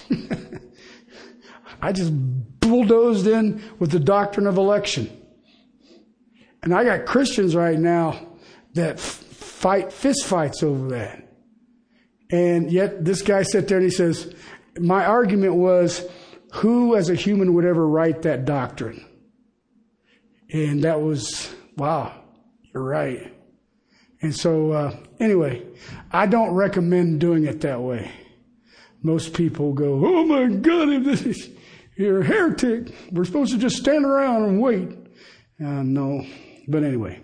I 1.81 1.91
just 1.91 2.11
bulldozed 2.13 3.27
in 3.27 3.61
with 3.79 3.91
the 3.91 3.99
doctrine 3.99 4.47
of 4.47 4.57
election. 4.57 5.09
And 6.61 6.73
I 6.73 6.83
got 6.83 7.05
Christians 7.05 7.55
right 7.55 7.77
now 7.77 8.27
that 8.73 8.99
fight 8.99 9.91
fist 9.91 10.25
fights 10.25 10.63
over 10.63 10.89
that. 10.89 11.29
And 12.31 12.71
yet 12.71 13.03
this 13.03 13.21
guy 13.21 13.43
sat 13.43 13.67
there 13.67 13.77
and 13.77 13.85
he 13.85 13.91
says, 13.91 14.33
my 14.79 15.05
argument 15.05 15.55
was, 15.55 16.07
who 16.53 16.95
as 16.95 17.09
a 17.09 17.15
human 17.15 17.53
would 17.55 17.65
ever 17.65 17.87
write 17.87 18.21
that 18.21 18.45
doctrine? 18.45 19.03
And 20.51 20.83
that 20.83 21.01
was, 21.01 21.53
wow, 21.77 22.13
you're 22.73 22.83
right. 22.83 23.33
And 24.21 24.35
so, 24.35 24.71
uh, 24.71 24.95
anyway, 25.19 25.65
I 26.11 26.27
don't 26.27 26.51
recommend 26.51 27.19
doing 27.19 27.45
it 27.45 27.61
that 27.61 27.81
way. 27.81 28.11
Most 29.01 29.33
people 29.33 29.73
go, 29.73 30.05
oh 30.05 30.25
my 30.25 30.47
God, 30.47 30.89
if 30.89 31.03
this 31.03 31.21
is, 31.23 31.49
you're 31.97 32.21
a 32.21 32.25
heretic. 32.25 32.93
We're 33.11 33.25
supposed 33.25 33.51
to 33.53 33.57
just 33.57 33.77
stand 33.77 34.05
around 34.05 34.43
and 34.43 34.61
wait. 34.61 34.89
Uh, 35.59 35.83
no. 35.83 36.23
But 36.67 36.83
anyway. 36.83 37.21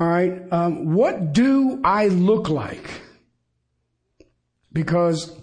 All 0.00 0.08
right. 0.08 0.50
Um, 0.50 0.94
what 0.94 1.34
do 1.34 1.80
I 1.84 2.08
look 2.08 2.48
like? 2.48 2.88
Because 4.72 5.38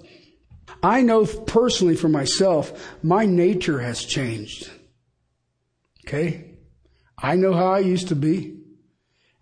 I 0.81 1.01
know 1.01 1.25
personally 1.25 1.95
for 1.95 2.09
myself, 2.09 2.97
my 3.03 3.25
nature 3.25 3.79
has 3.79 4.03
changed. 4.03 4.69
Okay? 6.05 6.55
I 7.17 7.35
know 7.35 7.53
how 7.53 7.67
I 7.67 7.79
used 7.79 8.09
to 8.09 8.15
be. 8.15 8.55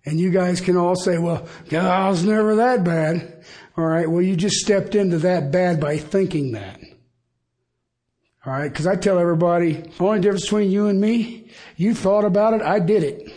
And 0.05 0.19
you 0.19 0.31
guys 0.31 0.61
can 0.61 0.77
all 0.77 0.95
say, 0.95 1.17
well, 1.17 1.47
I 1.71 2.09
was 2.09 2.23
never 2.23 2.55
that 2.55 2.83
bad. 2.83 3.43
All 3.77 3.85
right. 3.85 4.09
Well, 4.09 4.21
you 4.21 4.35
just 4.35 4.55
stepped 4.55 4.95
into 4.95 5.19
that 5.19 5.51
bad 5.51 5.79
by 5.79 5.97
thinking 5.97 6.53
that. 6.53 6.79
All 8.45 8.53
right. 8.53 8.73
Cause 8.73 8.87
I 8.87 8.95
tell 8.95 9.19
everybody, 9.19 9.73
the 9.73 10.03
only 10.03 10.21
difference 10.21 10.43
between 10.45 10.71
you 10.71 10.87
and 10.87 10.99
me, 10.99 11.51
you 11.75 11.93
thought 11.93 12.23
about 12.23 12.53
it. 12.53 12.61
I 12.61 12.79
did 12.79 13.03
it. 13.03 13.31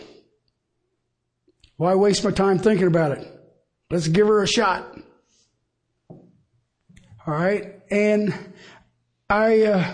Why 1.75 1.95
waste 1.95 2.23
my 2.23 2.31
time 2.31 2.57
thinking 2.57 2.87
about 2.87 3.11
it? 3.17 3.27
Let's 3.89 4.07
give 4.07 4.27
her 4.27 4.41
a 4.41 4.47
shot. 4.47 4.97
All 6.09 6.19
right. 7.33 7.80
And 7.91 8.33
I, 9.29 9.63
uh, 9.63 9.93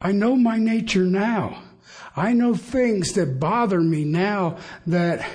I 0.00 0.12
know 0.12 0.36
my 0.36 0.56
nature 0.58 1.04
now. 1.04 1.62
I 2.16 2.32
know 2.32 2.54
things 2.54 3.12
that 3.12 3.38
bother 3.38 3.80
me 3.80 4.04
now 4.04 4.58
that 4.86 5.28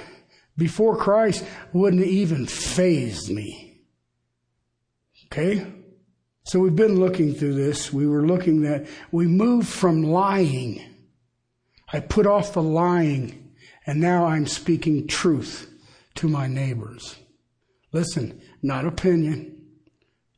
before 0.57 0.97
Christ 0.97 1.45
wouldn't 1.71 2.05
even 2.05 2.45
faze 2.45 3.29
me. 3.29 3.81
Okay? 5.25 5.65
So 6.45 6.59
we've 6.59 6.75
been 6.75 6.99
looking 6.99 7.33
through 7.33 7.55
this. 7.55 7.91
We 7.91 8.05
were 8.07 8.25
looking 8.25 8.61
that 8.63 8.87
we 9.11 9.27
moved 9.27 9.67
from 9.67 10.03
lying. 10.03 10.81
I 11.91 11.99
put 11.99 12.25
off 12.25 12.53
the 12.53 12.61
lying 12.61 13.53
and 13.85 13.99
now 13.99 14.25
I'm 14.25 14.47
speaking 14.47 15.07
truth 15.07 15.69
to 16.15 16.27
my 16.27 16.47
neighbors. 16.47 17.15
Listen, 17.91 18.41
not 18.61 18.85
opinion, 18.85 19.61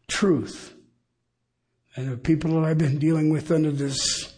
truth. 0.08 0.75
And 1.96 2.12
the 2.12 2.18
people 2.18 2.52
that 2.52 2.68
I've 2.68 2.78
been 2.78 3.00
dealing 3.00 3.30
with 3.30 3.52
under 3.52 3.72
this 3.72 4.34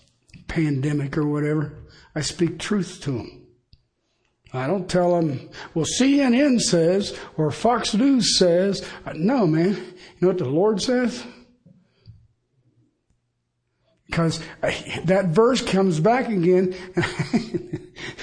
pandemic 0.48 1.18
or 1.18 1.28
whatever, 1.28 1.74
I 2.16 2.22
speak 2.22 2.60
truth 2.60 3.02
to 3.02 3.12
them. 3.12 3.48
I 4.54 4.68
don't 4.68 4.90
tell 4.90 5.20
them, 5.20 5.50
well, 5.74 5.86
CNN 5.86 6.62
says 6.62 7.18
or 7.36 7.52
Fox 7.52 7.94
News 7.94 8.38
says. 8.38 8.88
Uh, 9.06 9.14
no, 9.16 9.46
man. 9.46 9.76
You 9.76 9.84
know 10.22 10.28
what 10.30 10.38
the 10.38 10.46
Lord 10.46 10.82
says? 10.82 11.26
Because 14.06 14.40
uh, 14.64 14.72
that 15.06 15.28
verse 15.28 15.62
comes 15.62 16.00
back 16.00 16.30
again, 16.30 16.74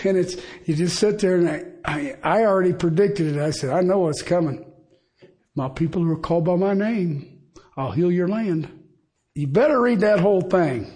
and 0.05 0.17
it's 0.17 0.37
you 0.65 0.75
just 0.75 0.99
sit 0.99 1.19
there 1.19 1.37
and 1.37 1.49
I, 1.49 1.65
I, 1.85 2.17
I 2.23 2.45
already 2.47 2.73
predicted 2.73 3.37
it. 3.37 3.41
I 3.41 3.51
said, 3.51 3.69
I 3.69 3.83
know 3.83 3.99
what's 3.99 4.23
coming. 4.23 4.65
My 5.55 5.69
people 5.69 6.03
who 6.03 6.11
are 6.11 6.19
called 6.19 6.47
by 6.47 6.57
my 6.57 6.73
name, 6.73 7.43
I'll 7.77 7.93
heal 7.93 8.11
your 8.11 8.29
land. 8.29 8.84
You 9.35 9.49
better 9.49 9.81
read 9.81 10.01
that 10.01 10.21
whole 10.21 10.43
thing. 10.43 10.91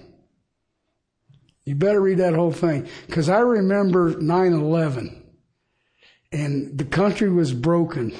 You 1.65 1.75
better 1.75 2.01
read 2.01 2.19
that 2.19 2.35
whole 2.35 2.53
thing. 2.53 2.89
Because 3.07 3.29
I 3.29 3.41
remember 3.41 4.17
9 4.19 4.53
11 4.53 5.23
and 6.33 6.79
the 6.79 6.85
country 6.85 7.31
was 7.31 7.53
broken. 7.53 8.17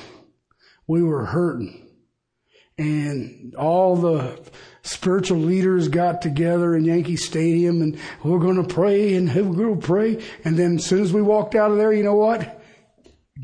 We 0.87 1.03
were 1.03 1.25
hurting. 1.25 1.87
And 2.77 3.55
all 3.57 3.97
the 3.97 4.41
spiritual 4.83 5.39
leaders 5.39 5.89
got 5.89 6.23
together 6.23 6.75
in 6.75 6.85
Yankee 6.85 7.17
Stadium 7.17 7.83
and 7.83 7.99
we're 8.23 8.39
going 8.39 8.63
to 8.63 8.75
pray 8.75 9.15
and 9.15 9.29
we're 9.35 9.57
going 9.57 9.81
to 9.81 9.87
pray. 9.87 10.23
And 10.45 10.59
then 10.59 10.77
as 10.77 10.87
soon 10.87 11.03
as 11.03 11.13
we 11.13 11.23
walked 11.23 11.55
out 11.55 11.71
of 11.71 11.77
there, 11.77 11.93
you 11.93 12.05
know 12.05 12.15
what? 12.15 12.61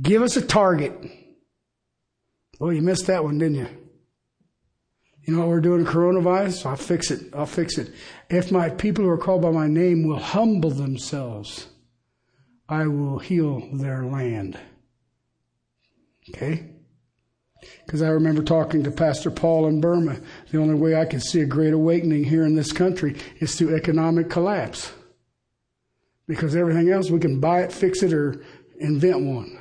Give 0.03 0.23
us 0.23 0.37
a 0.37 0.43
target. 0.43 0.93
Well, 2.59 2.73
you 2.73 2.83
missed 2.83 3.07
that 3.07 3.25
one, 3.25 3.39
didn't 3.39 3.57
you? 3.57 3.84
You 5.25 5.35
know 5.35 5.41
what 5.41 5.49
we're 5.49 5.61
doing 5.61 5.87
coronavirus? 5.87 6.67
I'll 6.67 6.77
fix 6.77 7.11
it. 7.11 7.33
I'll 7.35 7.47
fix 7.47 7.79
it. 7.79 7.93
If 8.29 8.53
my 8.53 8.69
people 8.69 9.05
who 9.05 9.11
are 9.11 9.19
called 9.19 9.43
by 9.43 9.51
my 9.51 9.67
name 9.67 10.07
will 10.07 10.19
humble 10.19 10.71
themselves, 10.71 11.69
I 12.69 12.87
will 12.87 13.19
heal 13.19 13.67
their 13.73 14.05
land. 14.05 14.59
Okay? 16.29 16.71
Because 17.87 18.03
I 18.03 18.09
remember 18.09 18.43
talking 18.43 18.83
to 18.85 18.91
Pastor 18.91 19.31
Paul 19.31 19.67
in 19.67 19.81
Burma. 19.81 20.19
The 20.51 20.59
only 20.61 20.75
way 20.75 20.95
I 20.95 21.07
can 21.07 21.21
see 21.21 21.41
a 21.41 21.47
great 21.47 21.73
awakening 21.73 22.25
here 22.25 22.45
in 22.45 22.55
this 22.55 22.73
country 22.73 23.17
is 23.41 23.55
through 23.57 23.75
economic 23.75 24.29
collapse. 24.29 24.93
Because 26.27 26.55
everything 26.55 26.91
else, 26.91 27.11
we 27.11 27.21
can 27.21 27.41
buy 27.41 27.63
it, 27.63 27.73
fix 27.73 28.03
it, 28.03 28.13
or 28.13 28.45
invent 28.79 29.21
one. 29.21 29.59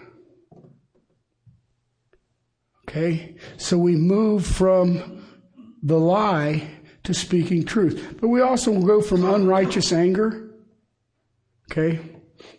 Okay? 2.89 3.35
So 3.57 3.77
we 3.77 3.95
move 3.95 4.45
from 4.45 5.22
the 5.83 5.99
lie 5.99 6.67
to 7.03 7.13
speaking 7.13 7.65
truth. 7.65 8.17
But 8.19 8.29
we 8.29 8.41
also 8.41 8.79
go 8.79 9.01
from 9.01 9.25
unrighteous 9.25 9.91
anger. 9.91 10.49
Okay? 11.69 11.99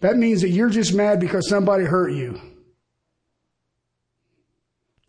That 0.00 0.16
means 0.16 0.42
that 0.42 0.50
you're 0.50 0.70
just 0.70 0.94
mad 0.94 1.18
because 1.18 1.48
somebody 1.48 1.84
hurt 1.84 2.10
you. 2.10 2.40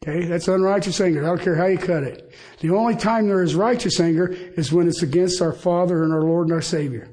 Okay? 0.02 0.26
That's 0.26 0.48
unrighteous 0.48 1.02
anger. 1.02 1.24
I 1.24 1.28
don't 1.28 1.42
care 1.42 1.56
how 1.56 1.66
you 1.66 1.78
cut 1.78 2.04
it. 2.04 2.34
The 2.62 2.70
only 2.72 2.96
time 2.96 3.28
there 3.28 3.44
is 3.44 3.56
righteous 3.56 4.00
anger 4.00 4.28
is 4.32 4.72
when 4.72 4.88
it's 4.88 5.04
against 5.04 5.42
our 5.42 5.54
Father 5.54 6.04
and 6.04 6.14
our 6.14 6.22
Lord 6.22 6.48
and 6.48 6.54
our 6.54 6.62
Savior. 6.62 7.10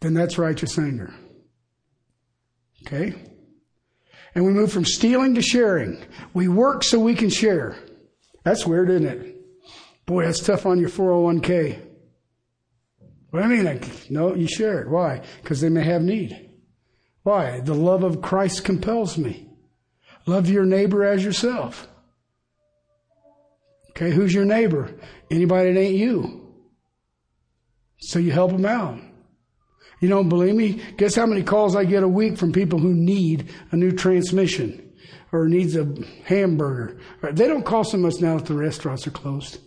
Then 0.00 0.14
that's 0.14 0.38
righteous 0.38 0.78
anger. 0.78 1.12
Okay? 2.86 3.14
And 4.34 4.44
we 4.44 4.52
move 4.52 4.72
from 4.72 4.84
stealing 4.84 5.34
to 5.34 5.42
sharing. 5.42 6.02
We 6.34 6.48
work 6.48 6.84
so 6.84 7.00
we 7.00 7.14
can 7.14 7.30
share. 7.30 7.76
That's 8.44 8.66
weird, 8.66 8.90
isn't 8.90 9.06
it? 9.06 9.36
Boy, 10.06 10.24
that's 10.24 10.40
tough 10.40 10.66
on 10.66 10.80
your 10.80 10.88
401k. 10.88 11.80
What 13.30 13.42
do 13.42 13.48
you 13.48 13.56
mean? 13.56 13.64
Like, 13.64 14.10
no, 14.10 14.34
you 14.34 14.48
share 14.48 14.80
it. 14.80 14.88
Why? 14.88 15.22
Because 15.42 15.60
they 15.60 15.68
may 15.68 15.84
have 15.84 16.02
need. 16.02 16.50
Why? 17.22 17.60
The 17.60 17.74
love 17.74 18.02
of 18.02 18.22
Christ 18.22 18.64
compels 18.64 19.16
me. 19.16 19.48
Love 20.26 20.48
your 20.48 20.64
neighbor 20.64 21.04
as 21.04 21.24
yourself. 21.24 21.88
Okay, 23.90 24.10
who's 24.10 24.34
your 24.34 24.44
neighbor? 24.44 24.90
Anybody 25.30 25.72
that 25.72 25.80
ain't 25.80 25.96
you. 25.96 26.54
So 27.98 28.18
you 28.18 28.32
help 28.32 28.52
them 28.52 28.64
out. 28.64 28.98
You 30.00 30.08
don't 30.08 30.30
believe 30.30 30.54
me? 30.54 30.82
Guess 30.96 31.14
how 31.14 31.26
many 31.26 31.42
calls 31.42 31.76
I 31.76 31.84
get 31.84 32.02
a 32.02 32.08
week 32.08 32.38
from 32.38 32.52
people 32.52 32.78
who 32.78 32.94
need 32.94 33.50
a 33.70 33.76
new 33.76 33.92
transmission 33.92 34.89
or 35.32 35.48
needs 35.48 35.76
a 35.76 35.92
hamburger. 36.24 36.98
They 37.22 37.46
don't 37.46 37.64
call 37.64 37.84
so 37.84 37.96
much 37.96 38.20
now 38.20 38.36
that 38.36 38.46
the 38.46 38.54
restaurants 38.54 39.06
are 39.06 39.12
closed. 39.12 39.58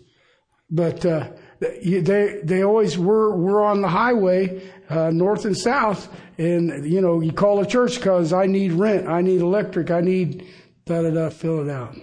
But 0.69 1.05
uh, 1.05 1.29
they 1.59 2.41
they 2.43 2.63
always 2.63 2.97
were 2.97 3.35
we're 3.35 3.63
on 3.63 3.81
the 3.81 3.87
highway 3.87 4.71
uh, 4.89 5.11
north 5.11 5.45
and 5.45 5.57
south, 5.57 6.09
and 6.37 6.85
you 6.91 6.99
know 6.99 7.21
you 7.21 7.31
call 7.31 7.59
a 7.59 7.65
church 7.65 7.95
because 7.95 8.33
I 8.33 8.47
need 8.47 8.73
rent, 8.73 9.07
I 9.07 9.21
need 9.21 9.41
electric, 9.41 9.91
I 9.91 10.01
need 10.01 10.47
da 10.85 11.03
da 11.03 11.11
da. 11.11 11.29
Fill 11.29 11.67
it 11.67 11.71
out. 11.71 11.95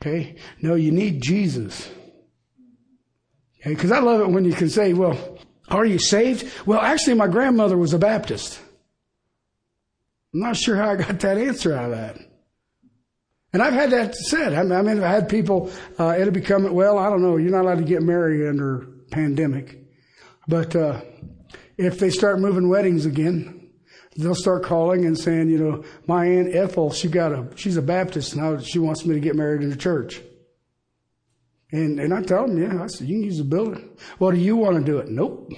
Okay, 0.00 0.36
no, 0.60 0.74
you 0.74 0.92
need 0.92 1.22
Jesus. 1.22 1.88
Okay, 3.60 3.74
because 3.74 3.90
I 3.90 4.00
love 4.00 4.20
it 4.20 4.28
when 4.28 4.44
you 4.44 4.52
can 4.52 4.68
say, 4.68 4.92
"Well, 4.92 5.38
are 5.68 5.86
you 5.86 5.98
saved?" 5.98 6.66
Well, 6.66 6.80
actually, 6.80 7.14
my 7.14 7.28
grandmother 7.28 7.78
was 7.78 7.94
a 7.94 7.98
Baptist. 7.98 8.60
I'm 10.36 10.42
not 10.42 10.56
sure 10.58 10.76
how 10.76 10.90
I 10.90 10.96
got 10.96 11.18
that 11.20 11.38
answer 11.38 11.72
out 11.72 11.86
of 11.86 11.90
that. 11.92 12.18
And 13.54 13.62
I've 13.62 13.72
had 13.72 13.90
that 13.92 14.14
said. 14.14 14.52
I 14.52 14.62
mean, 14.64 15.02
I've 15.02 15.02
had 15.02 15.30
people, 15.30 15.72
uh, 15.98 16.14
it'll 16.18 16.30
become, 16.30 16.70
well, 16.74 16.98
I 16.98 17.08
don't 17.08 17.22
know, 17.22 17.38
you're 17.38 17.50
not 17.50 17.62
allowed 17.62 17.78
to 17.78 17.84
get 17.84 18.02
married 18.02 18.46
under 18.46 18.86
pandemic. 19.10 19.82
But, 20.46 20.76
uh, 20.76 21.00
if 21.78 21.98
they 21.98 22.10
start 22.10 22.38
moving 22.38 22.68
weddings 22.68 23.06
again, 23.06 23.70
they'll 24.18 24.34
start 24.34 24.62
calling 24.62 25.06
and 25.06 25.18
saying, 25.18 25.48
you 25.48 25.56
know, 25.56 25.84
my 26.06 26.26
aunt 26.26 26.54
Ethel, 26.54 26.92
she 26.92 27.08
got 27.08 27.32
a, 27.32 27.48
she's 27.56 27.78
a 27.78 27.82
Baptist 27.82 28.36
now 28.36 28.58
she 28.58 28.78
wants 28.78 29.06
me 29.06 29.14
to 29.14 29.20
get 29.20 29.36
married 29.36 29.62
in 29.62 29.70
the 29.70 29.76
church. 29.76 30.20
And, 31.72 31.98
and 31.98 32.12
I 32.12 32.20
tell 32.20 32.46
them, 32.46 32.62
yeah, 32.62 32.82
I 32.82 32.88
said, 32.88 33.08
you 33.08 33.14
can 33.14 33.24
use 33.24 33.38
the 33.38 33.44
building. 33.44 33.88
Well, 34.18 34.32
do 34.32 34.36
you 34.36 34.56
want 34.56 34.76
to 34.76 34.84
do 34.84 34.98
it? 34.98 35.08
Nope. 35.08 35.50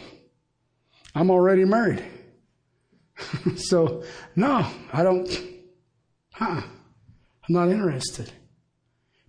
I'm 1.17 1.33
already 1.33 1.65
married. 1.65 2.05
so, 3.57 4.03
no, 4.37 4.67
I 4.93 5.03
don't, 5.03 5.29
huh, 6.33 6.63
I'm 6.63 7.55
not 7.55 7.69
interested. 7.69 8.33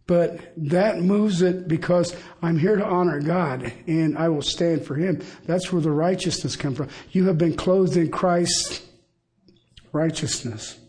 But 0.07 0.53
that 0.57 1.01
moves 1.01 1.43
it 1.43 1.67
because 1.67 2.15
I'm 2.41 2.57
here 2.57 2.75
to 2.75 2.83
honor 2.83 3.21
God 3.21 3.71
and 3.85 4.17
I 4.17 4.29
will 4.29 4.41
stand 4.41 4.83
for 4.83 4.95
Him. 4.95 5.21
That's 5.45 5.71
where 5.71 5.83
the 5.83 5.91
righteousness 5.91 6.55
comes 6.55 6.77
from. 6.77 6.89
You 7.11 7.27
have 7.27 7.37
been 7.37 7.55
clothed 7.55 7.95
in 7.95 8.09
Christ's 8.09 8.81
righteousness. 9.91 10.79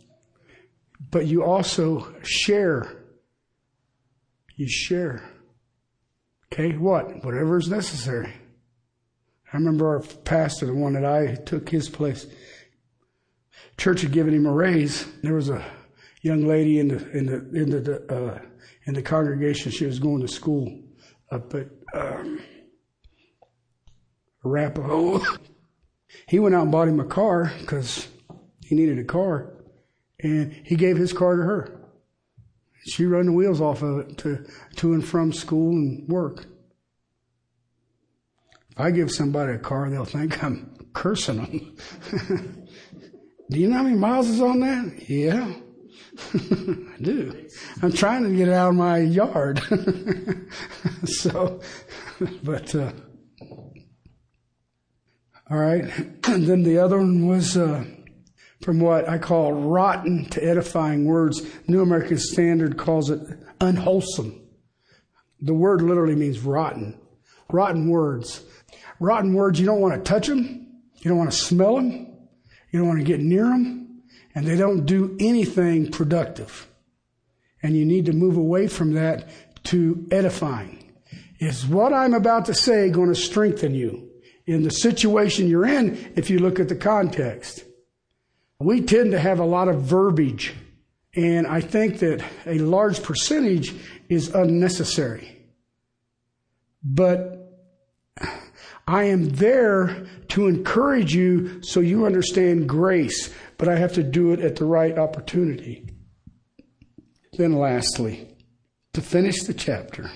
But 1.10 1.26
you 1.26 1.44
also 1.44 2.14
share. 2.22 2.96
You 4.56 4.68
share. 4.68 5.22
Okay, 6.52 6.76
what? 6.78 7.22
Whatever 7.24 7.58
is 7.58 7.68
necessary. 7.68 8.32
I 9.52 9.56
remember 9.56 9.88
our 9.88 10.00
pastor, 10.00 10.66
the 10.66 10.74
one 10.74 10.94
that 10.94 11.04
I 11.04 11.34
took 11.34 11.68
his 11.68 11.88
place 11.88 12.26
church 13.76 14.02
had 14.02 14.12
given 14.12 14.34
him 14.34 14.46
a 14.46 14.52
raise. 14.52 15.06
There 15.22 15.34
was 15.34 15.48
a 15.48 15.64
young 16.22 16.46
lady 16.46 16.78
in 16.78 16.88
the 16.88 17.10
in 17.10 17.26
the 17.26 17.34
in 17.60 17.70
the 17.70 18.14
uh, 18.14 18.38
in 18.86 18.94
the 18.94 19.02
congregation. 19.02 19.72
She 19.72 19.86
was 19.86 19.98
going 19.98 20.20
to 20.20 20.28
school 20.28 20.80
up 21.30 21.54
at 21.54 21.68
um, 21.94 22.40
Arapahoe. 24.44 25.22
He 26.26 26.38
went 26.38 26.54
out 26.54 26.62
and 26.62 26.72
bought 26.72 26.88
him 26.88 27.00
a 27.00 27.04
car 27.04 27.52
because 27.60 28.08
he 28.60 28.74
needed 28.74 28.98
a 28.98 29.04
car, 29.04 29.52
and 30.20 30.52
he 30.64 30.76
gave 30.76 30.96
his 30.96 31.12
car 31.12 31.36
to 31.36 31.42
her. 31.42 31.80
She 32.86 33.04
run 33.04 33.26
the 33.26 33.32
wheels 33.32 33.60
off 33.60 33.82
of 33.82 33.98
it 33.98 34.18
to 34.18 34.46
to 34.76 34.94
and 34.94 35.04
from 35.04 35.32
school 35.32 35.72
and 35.72 36.08
work. 36.08 36.46
If 38.70 38.80
I 38.80 38.90
give 38.90 39.10
somebody 39.10 39.52
a 39.52 39.58
car, 39.58 39.90
they'll 39.90 40.04
think 40.04 40.42
I'm 40.42 40.88
cursing 40.92 41.36
them. 41.36 42.56
Do 43.50 43.58
you 43.58 43.68
know 43.68 43.78
how 43.78 43.82
many 43.82 43.96
miles 43.96 44.28
is 44.28 44.40
on 44.40 44.60
that? 44.60 45.08
Yeah. 45.10 45.52
I 46.34 47.02
do. 47.02 47.48
I'm 47.82 47.92
trying 47.92 48.22
to 48.22 48.30
get 48.30 48.46
it 48.46 48.54
out 48.54 48.70
of 48.70 48.76
my 48.76 48.98
yard. 48.98 49.60
so, 51.04 51.60
but, 52.44 52.72
uh, 52.76 52.92
all 55.50 55.58
right. 55.58 55.84
And 56.28 56.46
then 56.46 56.62
the 56.62 56.78
other 56.78 56.98
one 56.98 57.26
was, 57.26 57.56
uh, 57.56 57.84
from 58.62 58.78
what 58.78 59.08
I 59.08 59.18
call 59.18 59.52
rotten 59.52 60.26
to 60.26 60.44
edifying 60.44 61.04
words. 61.04 61.42
New 61.66 61.80
American 61.80 62.18
Standard 62.18 62.78
calls 62.78 63.10
it 63.10 63.20
unwholesome. 63.60 64.40
The 65.40 65.54
word 65.54 65.82
literally 65.82 66.14
means 66.14 66.38
rotten. 66.38 67.00
Rotten 67.50 67.88
words. 67.88 68.44
Rotten 69.00 69.34
words, 69.34 69.58
you 69.58 69.66
don't 69.66 69.80
want 69.80 69.94
to 69.94 70.08
touch 70.08 70.28
them. 70.28 70.68
You 70.98 71.08
don't 71.08 71.18
want 71.18 71.32
to 71.32 71.36
smell 71.36 71.76
them. 71.76 72.09
You 72.70 72.78
don't 72.78 72.88
want 72.88 73.00
to 73.00 73.04
get 73.04 73.20
near 73.20 73.44
them, 73.44 74.02
and 74.34 74.46
they 74.46 74.56
don't 74.56 74.86
do 74.86 75.16
anything 75.18 75.90
productive. 75.90 76.68
And 77.62 77.76
you 77.76 77.84
need 77.84 78.06
to 78.06 78.12
move 78.12 78.36
away 78.36 78.68
from 78.68 78.94
that 78.94 79.28
to 79.64 80.06
edifying. 80.10 80.92
Is 81.38 81.66
what 81.66 81.92
I'm 81.92 82.14
about 82.14 82.46
to 82.46 82.54
say 82.54 82.90
going 82.90 83.08
to 83.08 83.14
strengthen 83.14 83.74
you 83.74 84.10
in 84.46 84.62
the 84.62 84.70
situation 84.70 85.48
you're 85.48 85.66
in 85.66 86.12
if 86.16 86.30
you 86.30 86.38
look 86.38 86.60
at 86.60 86.68
the 86.68 86.76
context? 86.76 87.64
We 88.58 88.82
tend 88.82 89.12
to 89.12 89.18
have 89.18 89.40
a 89.40 89.44
lot 89.44 89.68
of 89.68 89.82
verbiage, 89.82 90.54
and 91.14 91.46
I 91.46 91.60
think 91.62 92.00
that 92.00 92.22
a 92.44 92.58
large 92.58 93.02
percentage 93.02 93.74
is 94.08 94.34
unnecessary. 94.34 95.38
But 96.82 97.40
I 98.86 99.04
am 99.04 99.30
there 99.30 100.06
to 100.30 100.46
encourage 100.46 101.14
you 101.14 101.62
so 101.62 101.80
you 101.80 102.06
understand 102.06 102.68
grace, 102.68 103.32
but 103.58 103.68
I 103.68 103.76
have 103.76 103.92
to 103.94 104.02
do 104.02 104.32
it 104.32 104.40
at 104.40 104.56
the 104.56 104.64
right 104.64 104.96
opportunity. 104.98 105.86
Then, 107.32 107.54
lastly, 107.54 108.28
to 108.92 109.00
finish 109.00 109.42
the 109.42 109.54
chapter 109.54 110.10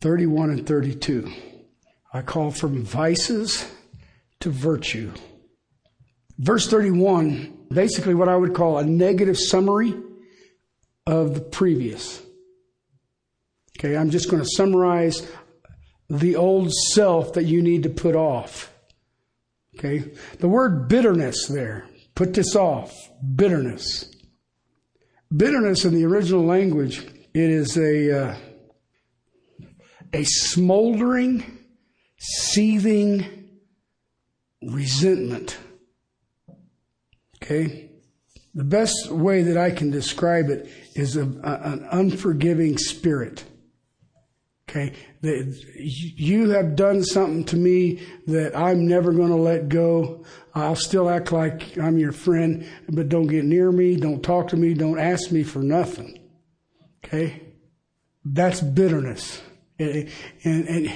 31 0.00 0.50
and 0.50 0.66
32, 0.66 1.30
I 2.12 2.22
call 2.22 2.50
from 2.50 2.84
vices 2.84 3.70
to 4.40 4.50
virtue. 4.50 5.12
Verse 6.38 6.66
31, 6.68 7.66
basically 7.70 8.14
what 8.14 8.28
I 8.28 8.36
would 8.36 8.54
call 8.54 8.78
a 8.78 8.84
negative 8.84 9.38
summary 9.38 9.94
of 11.06 11.34
the 11.34 11.40
previous. 11.40 12.22
Okay, 13.78 13.96
I'm 13.96 14.10
just 14.10 14.30
going 14.30 14.42
to 14.42 14.48
summarize 14.56 15.26
the 16.08 16.36
old 16.36 16.72
self 16.72 17.32
that 17.34 17.44
you 17.44 17.62
need 17.62 17.84
to 17.84 17.88
put 17.88 18.14
off. 18.14 18.71
Okay, 19.84 20.12
the 20.38 20.48
word 20.48 20.86
bitterness 20.88 21.48
there, 21.48 21.88
put 22.14 22.34
this 22.34 22.54
off, 22.54 22.94
bitterness. 23.34 24.14
Bitterness 25.36 25.84
in 25.84 25.92
the 25.92 26.04
original 26.04 26.44
language, 26.44 26.98
it 27.34 27.50
is 27.50 27.76
a, 27.76 28.28
uh, 28.28 28.36
a 30.12 30.22
smoldering, 30.22 31.58
seething 32.16 33.48
resentment. 34.62 35.58
Okay? 37.42 37.90
The 38.54 38.64
best 38.64 39.10
way 39.10 39.42
that 39.42 39.56
I 39.56 39.72
can 39.72 39.90
describe 39.90 40.48
it 40.48 40.70
is 40.94 41.16
a, 41.16 41.24
a, 41.24 41.72
an 41.72 41.88
unforgiving 41.90 42.78
spirit. 42.78 43.42
Okay? 44.68 44.94
You 45.22 46.50
have 46.50 46.74
done 46.74 47.04
something 47.04 47.44
to 47.44 47.56
me 47.56 48.02
that 48.26 48.56
I'm 48.56 48.88
never 48.88 49.12
going 49.12 49.30
to 49.30 49.36
let 49.36 49.68
go. 49.68 50.24
I'll 50.52 50.74
still 50.74 51.08
act 51.08 51.30
like 51.30 51.78
I'm 51.78 51.96
your 51.96 52.10
friend, 52.12 52.68
but 52.88 53.08
don't 53.08 53.28
get 53.28 53.44
near 53.44 53.70
me, 53.70 53.96
don't 53.96 54.22
talk 54.22 54.48
to 54.48 54.56
me, 54.56 54.74
don't 54.74 54.98
ask 54.98 55.30
me 55.30 55.44
for 55.44 55.60
nothing. 55.60 56.18
Okay? 57.04 57.40
That's 58.24 58.60
bitterness. 58.60 59.40
And, 59.78 60.10
and, 60.42 60.68
and 60.68 60.92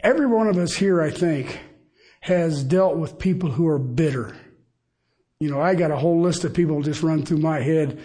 every 0.00 0.26
one 0.26 0.48
of 0.48 0.58
us 0.58 0.74
here, 0.74 1.00
I 1.00 1.10
think, 1.10 1.60
has 2.20 2.64
dealt 2.64 2.96
with 2.96 3.20
people 3.20 3.50
who 3.50 3.68
are 3.68 3.78
bitter. 3.78 4.36
You 5.38 5.50
know, 5.50 5.60
I 5.60 5.76
got 5.76 5.92
a 5.92 5.96
whole 5.96 6.20
list 6.20 6.42
of 6.44 6.54
people 6.54 6.82
just 6.82 7.04
run 7.04 7.24
through 7.24 7.38
my 7.38 7.60
head 7.60 8.00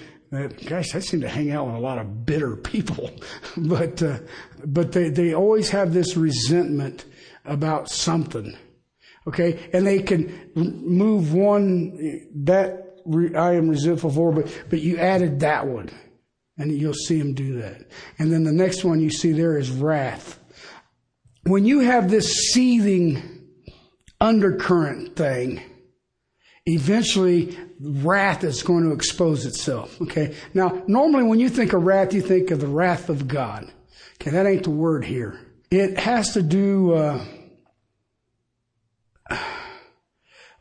gosh, 0.65 0.95
I 0.95 0.99
seem 0.99 1.21
to 1.21 1.29
hang 1.29 1.51
out 1.51 1.67
with 1.67 1.75
a 1.75 1.79
lot 1.79 1.99
of 1.99 2.25
bitter 2.25 2.55
people. 2.55 3.11
but, 3.57 4.01
uh, 4.01 4.19
but 4.65 4.91
they, 4.91 5.09
they 5.09 5.33
always 5.33 5.69
have 5.69 5.93
this 5.93 6.17
resentment 6.17 7.05
about 7.45 7.89
something. 7.89 8.57
Okay. 9.27 9.69
And 9.73 9.85
they 9.85 10.01
can 10.01 10.51
move 10.55 11.33
one, 11.33 12.27
that 12.45 12.79
I 13.05 13.53
am 13.53 13.69
resentful 13.69 14.11
for, 14.11 14.31
but, 14.31 14.63
but 14.69 14.81
you 14.81 14.97
added 14.97 15.41
that 15.41 15.67
one 15.67 15.89
and 16.57 16.71
you'll 16.71 16.93
see 16.93 17.17
them 17.17 17.33
do 17.33 17.61
that. 17.61 17.87
And 18.19 18.31
then 18.31 18.43
the 18.43 18.51
next 18.51 18.83
one 18.83 18.99
you 18.99 19.09
see 19.09 19.31
there 19.31 19.57
is 19.57 19.71
wrath. 19.71 20.39
When 21.43 21.65
you 21.65 21.79
have 21.79 22.09
this 22.09 22.31
seething 22.51 23.21
undercurrent 24.21 25.15
thing, 25.15 25.61
eventually 26.65 27.57
wrath 27.83 28.43
is 28.43 28.63
going 28.63 28.83
to 28.85 28.93
expose 28.93 29.45
itself. 29.45 30.01
Okay. 30.01 30.35
Now, 30.53 30.81
normally 30.87 31.23
when 31.23 31.39
you 31.39 31.49
think 31.49 31.73
of 31.73 31.83
wrath, 31.83 32.13
you 32.13 32.21
think 32.21 32.49
of 32.51 32.61
the 32.61 32.67
wrath 32.67 33.09
of 33.09 33.27
God. 33.27 33.71
Okay. 34.15 34.31
That 34.31 34.45
ain't 34.45 34.63
the 34.63 34.69
word 34.69 35.03
here. 35.03 35.39
It 35.69 35.99
has 35.99 36.33
to 36.33 36.41
do, 36.41 36.93
uh, 36.93 37.25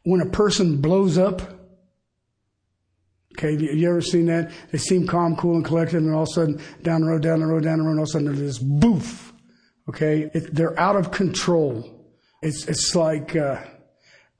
when 0.03 0.21
a 0.21 0.27
person 0.27 0.81
blows 0.81 1.17
up. 1.17 1.43
Okay. 3.39 3.57
You 3.57 3.89
ever 3.89 4.01
seen 4.01 4.27
that? 4.27 4.51
They 4.73 4.79
seem 4.79 5.07
calm, 5.07 5.37
cool, 5.37 5.55
and 5.57 5.65
collected, 5.65 6.03
and 6.03 6.15
all 6.15 6.23
of 6.23 6.29
a 6.29 6.33
sudden, 6.33 6.61
down 6.83 7.03
the 7.03 7.07
road, 7.07 7.23
down 7.23 7.41
the 7.41 7.47
road, 7.47 7.63
down 7.65 7.79
the 7.79 7.85
road, 7.85 7.99
all 7.99 8.03
of 8.03 8.09
a 8.09 8.11
sudden 8.11 8.27
there's 8.27 8.41
this 8.41 8.59
boof. 8.59 9.33
Okay. 9.89 10.31
It, 10.35 10.55
they're 10.55 10.79
out 10.79 10.97
of 10.97 11.11
control. 11.11 11.89
It's, 12.43 12.67
it's 12.67 12.97
like, 12.97 13.37
uh, 13.37 13.63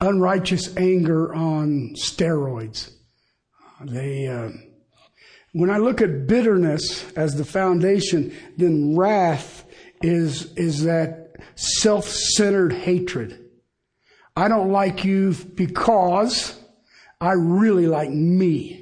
unrighteous 0.03 0.75
anger 0.77 1.33
on 1.33 1.95
steroids. 1.95 2.91
They, 3.81 4.27
uh, 4.27 4.49
when 5.53 5.69
I 5.69 5.77
look 5.77 6.01
at 6.01 6.27
bitterness 6.27 7.11
as 7.13 7.35
the 7.35 7.45
foundation, 7.45 8.35
then 8.57 8.95
wrath 8.95 9.65
is, 10.01 10.53
is 10.53 10.83
that 10.83 11.31
self-centered 11.55 12.73
hatred. 12.73 13.39
I 14.35 14.47
don't 14.47 14.71
like 14.71 15.05
you 15.05 15.33
because 15.33 16.59
I 17.21 17.33
really 17.33 17.87
like 17.87 18.09
me. 18.09 18.79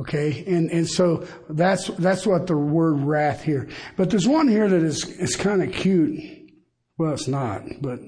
Okay, 0.00 0.44
and 0.46 0.70
and 0.70 0.88
so 0.88 1.26
that's 1.50 1.88
that's 1.98 2.26
what 2.26 2.46
the 2.46 2.56
word 2.56 3.00
wrath 3.00 3.42
here. 3.42 3.68
But 3.98 4.08
there's 4.08 4.26
one 4.26 4.48
here 4.48 4.66
that 4.66 4.82
is 4.82 5.06
is 5.06 5.36
kind 5.36 5.62
of 5.62 5.72
cute. 5.72 6.50
Well, 6.96 7.12
it's 7.12 7.28
not, 7.28 7.64
but 7.82 8.00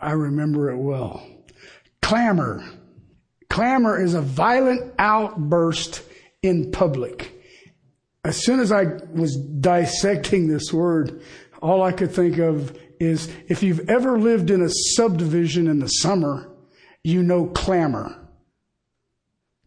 I 0.00 0.12
remember 0.12 0.70
it 0.70 0.76
well. 0.76 1.26
Clamor. 2.02 2.64
Clamor 3.48 4.00
is 4.00 4.14
a 4.14 4.20
violent 4.20 4.94
outburst 4.98 6.02
in 6.42 6.70
public. 6.70 7.36
As 8.24 8.36
soon 8.36 8.60
as 8.60 8.70
I 8.70 8.84
was 9.12 9.36
dissecting 9.36 10.48
this 10.48 10.72
word, 10.72 11.22
all 11.62 11.82
I 11.82 11.92
could 11.92 12.12
think 12.12 12.38
of 12.38 12.76
is 12.98 13.32
if 13.48 13.62
you've 13.62 13.88
ever 13.88 14.18
lived 14.18 14.50
in 14.50 14.62
a 14.62 14.68
subdivision 14.68 15.66
in 15.66 15.78
the 15.78 15.88
summer, 15.88 16.50
you 17.02 17.22
know 17.22 17.46
clamor. 17.46 18.16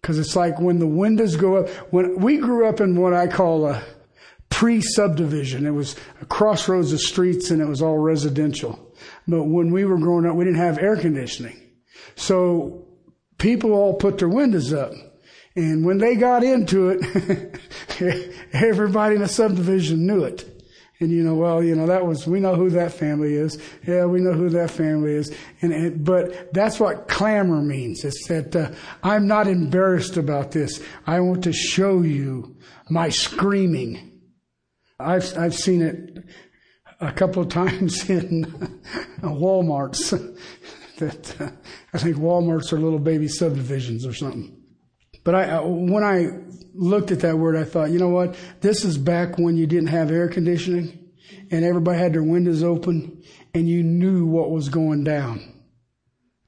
Cause 0.03 0.19
it's 0.19 0.36
like 0.36 0.59
when 0.59 0.79
the 0.79 0.88
windows 0.88 1.38
go 1.38 1.57
up, 1.57 1.69
when 1.91 2.19
we 2.19 2.38
grew 2.38 2.67
up 2.67 2.81
in 2.81 2.99
what 2.99 3.13
I 3.13 3.25
call 3.25 3.65
a 3.67 3.81
pre-subdivision, 4.49 5.65
it 5.65 5.71
was 5.71 5.95
a 6.21 6.25
crossroads 6.25 6.91
of 6.91 6.99
streets 6.99 7.49
and 7.49 7.62
it 7.62 7.67
was 7.67 7.81
all 7.81 7.97
residential. 7.97 8.92
But 9.27 9.43
when 9.43 9.71
we 9.71 9.86
were 9.86 9.97
growing 9.97 10.25
up, 10.25 10.36
we 10.36 10.45
didn't 10.45 10.59
have 10.59 10.77
air 10.79 10.97
conditioning. 10.97 11.59
So 12.15 12.88
people 13.38 13.73
all 13.73 13.95
put 13.95 14.17
their 14.17 14.29
windows 14.29 14.73
up. 14.73 14.91
And 15.55 15.86
when 15.86 15.99
they 15.99 16.15
got 16.15 16.43
into 16.43 16.89
it, 16.89 17.59
everybody 18.53 19.15
in 19.15 19.21
the 19.21 19.27
subdivision 19.27 20.05
knew 20.07 20.23
it. 20.23 20.49
And 20.99 21.12
you 21.12 21.23
know, 21.23 21.36
well, 21.36 21.62
you 21.62 21.75
know, 21.75 21.88
that 21.88 22.05
was, 22.05 22.25
we 22.25 22.39
know 22.39 22.55
who 22.55 22.69
that 22.71 22.93
family 22.93 23.33
is. 23.33 23.62
Yeah, 23.86 24.05
we 24.05 24.21
know 24.21 24.31
who 24.31 24.49
that 24.49 24.71
family 24.71 25.13
is. 25.13 25.36
And, 25.62 25.73
and 25.73 26.05
but 26.05 26.53
that's 26.53 26.79
what 26.79 27.07
clamor 27.07 27.62
means. 27.62 28.05
It's 28.05 28.27
that, 28.27 28.55
uh, 28.55 28.71
I'm 29.03 29.27
not 29.27 29.47
embarrassed 29.47 30.17
about 30.17 30.51
this. 30.51 30.81
I 31.05 31.19
want 31.19 31.43
to 31.43 31.53
show 31.53 32.01
you 32.01 32.55
my 32.89 33.09
screaming. 33.09 34.21
I've, 34.99 35.38
I've 35.38 35.55
seen 35.55 35.81
it 35.81 36.23
a 37.07 37.11
couple 37.11 37.41
of 37.41 37.49
times 37.49 38.09
in 38.09 38.45
Walmarts. 39.21 40.37
that 40.97 41.41
uh, 41.41 41.49
I 41.93 41.97
think 41.97 42.17
Walmarts 42.17 42.71
are 42.71 42.79
little 42.79 42.99
baby 42.99 43.27
subdivisions 43.27 44.05
or 44.05 44.13
something. 44.13 44.59
But 45.23 45.35
I, 45.35 45.49
uh, 45.51 45.63
when 45.63 46.03
I 46.03 46.27
looked 46.73 47.11
at 47.11 47.21
that 47.21 47.37
word, 47.37 47.55
I 47.55 47.63
thought, 47.63 47.91
you 47.91 47.99
know 47.99 48.09
what? 48.09 48.35
This 48.61 48.83
is 48.83 48.97
back 48.97 49.37
when 49.37 49.55
you 49.55 49.65
didn't 49.65 49.87
have 49.87 50.11
air 50.11 50.27
conditioning 50.27 50.99
and 51.49 51.63
everybody 51.63 51.97
had 51.97 52.13
their 52.13 52.23
windows 52.23 52.63
open 52.63 53.23
and 53.53 53.67
you 53.67 53.83
knew 53.83 54.25
what 54.25 54.51
was 54.51 54.69
going 54.69 55.03
down. 55.03 55.41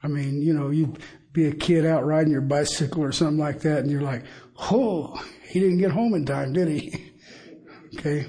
I 0.03 0.07
mean, 0.07 0.41
you 0.41 0.53
know, 0.53 0.69
you'd 0.69 0.99
be 1.31 1.47
a 1.47 1.53
kid 1.53 1.85
out 1.85 2.05
riding 2.05 2.31
your 2.31 2.41
bicycle 2.41 3.03
or 3.03 3.11
something 3.11 3.37
like 3.37 3.61
that 3.61 3.79
and 3.79 3.91
you're 3.91 4.01
like, 4.01 4.25
oh, 4.71 5.21
he 5.47 5.59
didn't 5.59 5.79
get 5.79 5.91
home 5.91 6.13
in 6.13 6.25
time, 6.25 6.53
did 6.53 6.67
he? 6.67 7.13
okay. 7.97 8.27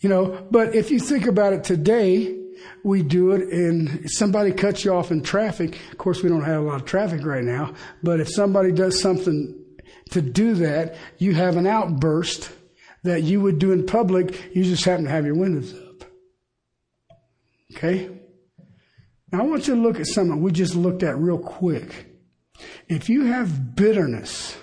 You 0.00 0.08
know, 0.08 0.46
but 0.50 0.74
if 0.74 0.90
you 0.90 1.00
think 1.00 1.26
about 1.26 1.52
it 1.52 1.64
today, 1.64 2.38
we 2.82 3.02
do 3.02 3.32
it 3.32 3.48
and 3.52 4.10
somebody 4.10 4.52
cuts 4.52 4.84
you 4.84 4.92
off 4.94 5.10
in 5.10 5.22
traffic, 5.22 5.78
of 5.90 5.98
course 5.98 6.22
we 6.22 6.28
don't 6.28 6.44
have 6.44 6.62
a 6.62 6.64
lot 6.64 6.76
of 6.76 6.84
traffic 6.84 7.24
right 7.24 7.44
now, 7.44 7.74
but 8.02 8.20
if 8.20 8.28
somebody 8.28 8.72
does 8.72 9.00
something 9.00 9.54
to 10.10 10.22
do 10.22 10.54
that, 10.54 10.96
you 11.18 11.34
have 11.34 11.56
an 11.56 11.66
outburst 11.66 12.50
that 13.02 13.22
you 13.22 13.40
would 13.40 13.58
do 13.58 13.72
in 13.72 13.86
public, 13.86 14.54
you 14.54 14.64
just 14.64 14.84
happen 14.84 15.04
to 15.04 15.10
have 15.10 15.24
your 15.26 15.34
windows 15.34 15.74
up. 15.74 16.04
Okay? 17.74 18.10
Now 19.32 19.40
I 19.40 19.42
want 19.42 19.66
you 19.66 19.74
to 19.74 19.80
look 19.80 19.98
at 19.98 20.06
something 20.06 20.40
we 20.40 20.52
just 20.52 20.74
looked 20.74 21.02
at 21.02 21.18
real 21.18 21.38
quick. 21.38 22.06
If 22.88 23.08
you 23.08 23.24
have 23.24 23.74
bitterness, 23.74 24.56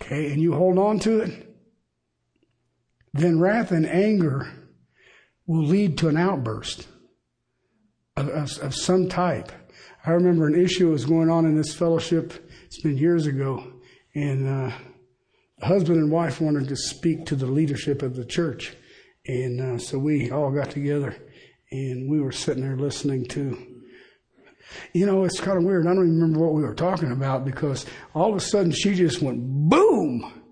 okay, 0.00 0.32
and 0.32 0.40
you 0.40 0.54
hold 0.54 0.78
on 0.78 0.98
to 1.00 1.20
it, 1.20 1.53
then 3.14 3.38
wrath 3.38 3.70
and 3.70 3.86
anger 3.86 4.52
will 5.46 5.64
lead 5.64 5.96
to 5.98 6.08
an 6.08 6.16
outburst 6.16 6.88
of, 8.16 8.28
of, 8.28 8.58
of 8.58 8.74
some 8.74 9.08
type. 9.08 9.52
I 10.04 10.10
remember 10.10 10.46
an 10.46 10.60
issue 10.60 10.90
was 10.90 11.06
going 11.06 11.30
on 11.30 11.46
in 11.46 11.56
this 11.56 11.74
fellowship. 11.74 12.50
It's 12.66 12.82
been 12.82 12.98
years 12.98 13.26
ago, 13.26 13.72
and 14.14 14.46
uh, 14.46 14.76
husband 15.62 15.98
and 15.98 16.10
wife 16.10 16.40
wanted 16.40 16.68
to 16.68 16.76
speak 16.76 17.24
to 17.26 17.36
the 17.36 17.46
leadership 17.46 18.02
of 18.02 18.16
the 18.16 18.24
church, 18.24 18.76
and 19.26 19.60
uh, 19.60 19.78
so 19.78 19.98
we 19.98 20.30
all 20.30 20.50
got 20.50 20.70
together, 20.70 21.16
and 21.70 22.10
we 22.10 22.20
were 22.20 22.32
sitting 22.32 22.64
there 22.64 22.76
listening 22.76 23.26
to. 23.26 23.70
You 24.92 25.06
know, 25.06 25.24
it's 25.24 25.40
kind 25.40 25.56
of 25.56 25.64
weird. 25.64 25.86
I 25.86 25.94
don't 25.94 26.04
even 26.04 26.20
remember 26.20 26.40
what 26.40 26.54
we 26.54 26.62
were 26.62 26.74
talking 26.74 27.12
about 27.12 27.44
because 27.44 27.86
all 28.12 28.30
of 28.30 28.36
a 28.36 28.40
sudden 28.40 28.72
she 28.72 28.94
just 28.94 29.22
went 29.22 29.40
boom 29.40 30.43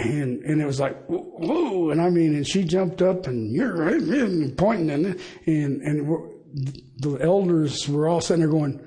and 0.00 0.42
and 0.44 0.60
it 0.60 0.66
was 0.66 0.80
like 0.80 1.04
whoa 1.06 1.90
and 1.90 2.00
i 2.00 2.08
mean 2.08 2.34
and 2.34 2.46
she 2.46 2.64
jumped 2.64 3.02
up 3.02 3.26
and 3.26 3.52
you're 3.52 4.48
pointing 4.56 4.90
and 4.90 5.20
and 5.46 5.82
and 5.82 6.30
the 6.98 7.18
elders 7.20 7.88
were 7.88 8.08
all 8.08 8.20
sitting 8.20 8.40
there 8.40 8.50
going 8.50 8.80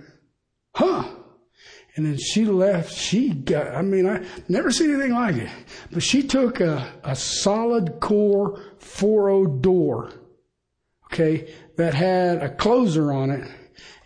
huh. 0.75 1.07
And 1.95 2.07
then 2.07 2.17
she 2.17 2.45
left. 2.45 2.91
She 2.91 3.29
got 3.29 3.67
i 3.67 3.81
mean 3.83 4.07
i 4.07 4.25
never 4.47 4.71
seen 4.71 4.91
anything 4.91 5.13
like 5.13 5.35
it. 5.35 5.49
But 5.91 6.01
she 6.01 6.23
took 6.23 6.59
a, 6.59 6.91
a 7.03 7.15
solid 7.15 7.99
core 7.99 8.59
4 8.79 9.59
door 9.59 10.11
okay 11.11 11.53
that 11.77 11.93
had 11.93 12.41
a 12.41 12.49
closer 12.55 13.11
on 13.13 13.29
it 13.29 13.47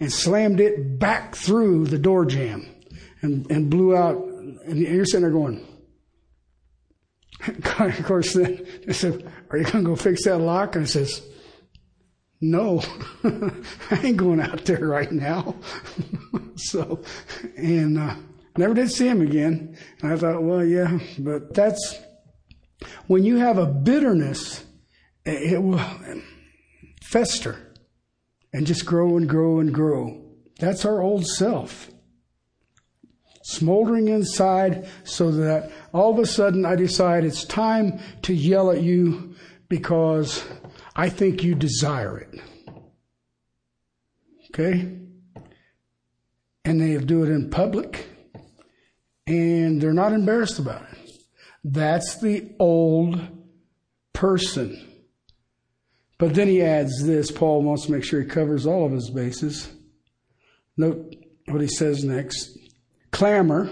and 0.01 0.11
slammed 0.11 0.59
it 0.59 0.99
back 0.99 1.35
through 1.35 1.85
the 1.85 1.97
door 1.97 2.25
jamb 2.25 2.67
and, 3.21 3.49
and 3.49 3.69
blew 3.69 3.95
out. 3.95 4.17
And 4.17 4.79
you're 4.79 5.05
sitting 5.05 5.21
there 5.21 5.31
going 5.31 5.65
of 7.79 8.05
course, 8.05 8.33
then 8.33 8.65
they 8.85 8.93
said, 8.93 9.31
Are 9.49 9.57
you 9.57 9.65
going 9.65 9.83
to 9.83 9.89
go 9.91 9.95
fix 9.95 10.23
that 10.25 10.39
lock? 10.39 10.75
And 10.75 10.83
I 10.83 10.87
says, 10.87 11.21
No, 12.41 12.83
I 13.23 13.99
ain't 14.03 14.17
going 14.17 14.41
out 14.41 14.65
there 14.65 14.87
right 14.87 15.11
now. 15.11 15.55
so, 16.55 17.03
and 17.55 17.97
uh, 17.97 18.15
never 18.57 18.73
did 18.73 18.91
see 18.91 19.07
him 19.07 19.21
again. 19.21 19.77
And 20.01 20.13
I 20.13 20.17
thought, 20.17 20.43
Well, 20.43 20.65
yeah, 20.65 20.99
but 21.19 21.53
that's 21.53 21.99
when 23.07 23.23
you 23.23 23.37
have 23.37 23.57
a 23.57 23.65
bitterness, 23.65 24.63
it 25.25 25.61
will 25.61 25.81
fester 27.03 27.73
and 28.53 28.65
just 28.67 28.85
grow 28.85 29.17
and 29.17 29.27
grow 29.27 29.59
and 29.59 29.73
grow. 29.73 30.23
That's 30.59 30.85
our 30.85 31.01
old 31.01 31.25
self 31.25 31.89
smoldering 33.47 34.09
inside 34.09 34.85
so 35.05 35.31
that 35.31 35.71
all 35.93 36.11
of 36.11 36.19
a 36.19 36.25
sudden 36.25 36.65
I 36.65 36.75
decide 36.75 37.23
it's 37.23 37.45
time 37.45 37.97
to 38.23 38.33
yell 38.33 38.71
at 38.71 38.81
you 38.81 39.35
because 39.69 40.43
I 40.97 41.07
think 41.07 41.43
you 41.43 41.55
desire 41.55 42.17
it. 42.17 42.41
Okay? 44.49 44.99
And 46.65 46.81
they 46.81 46.97
do 46.97 47.23
it 47.23 47.29
in 47.29 47.49
public 47.49 48.07
and 49.25 49.81
they're 49.81 49.93
not 49.93 50.11
embarrassed 50.11 50.59
about 50.59 50.81
it. 50.91 51.11
That's 51.63 52.19
the 52.19 52.53
old 52.59 53.17
person. 54.11 54.85
But 56.17 56.33
then 56.33 56.49
he 56.49 56.61
adds 56.61 57.05
this 57.05 57.31
Paul 57.31 57.61
wants 57.61 57.85
to 57.85 57.93
make 57.93 58.03
sure 58.03 58.21
he 58.21 58.27
covers 58.27 58.65
all 58.65 58.85
of 58.85 58.91
his 58.91 59.09
bases. 59.09 59.69
Note 60.75 61.15
what 61.45 61.61
he 61.61 61.67
says 61.67 62.03
next 62.03 62.56
clamor, 63.11 63.69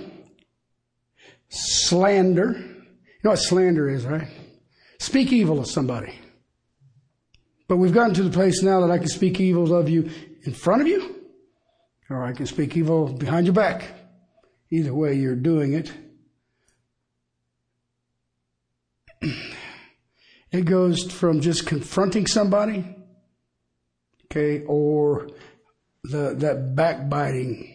slander. 1.50 2.54
You 2.58 3.22
know 3.24 3.32
what 3.32 3.38
slander 3.38 3.90
is, 3.90 4.06
right? 4.06 4.28
Speak 5.00 5.32
evil 5.32 5.60
of 5.60 5.68
somebody. 5.68 6.14
But 7.68 7.78
we've 7.78 7.94
gotten 7.94 8.14
to 8.16 8.24
the 8.24 8.30
place 8.30 8.62
now 8.62 8.82
that 8.82 8.92
I 8.92 8.98
can 8.98 9.08
speak 9.08 9.40
evil 9.40 9.76
of 9.76 9.90
you 9.90 10.10
in 10.44 10.54
front 10.54 10.82
of 10.82 10.88
you, 10.88 11.16
or 12.10 12.24
I 12.24 12.34
can 12.34 12.46
speak 12.46 12.78
evil 12.78 13.12
behind 13.12 13.48
your 13.48 13.54
back. 13.56 13.86
Either 14.70 14.94
way, 14.94 15.16
you're 15.16 15.36
doing 15.36 15.74
it. 15.74 15.92
It 20.52 20.66
goes 20.66 21.12
from 21.12 21.42
just 21.42 21.66
confronting 21.66 22.28
somebody, 22.28 22.96
okay, 24.26 24.64
or 24.66 25.28
the 26.04 26.36
that 26.36 26.76
backbiting 26.76 27.75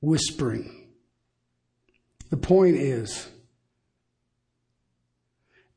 whispering. 0.00 0.88
The 2.30 2.36
point 2.36 2.76
is, 2.76 3.28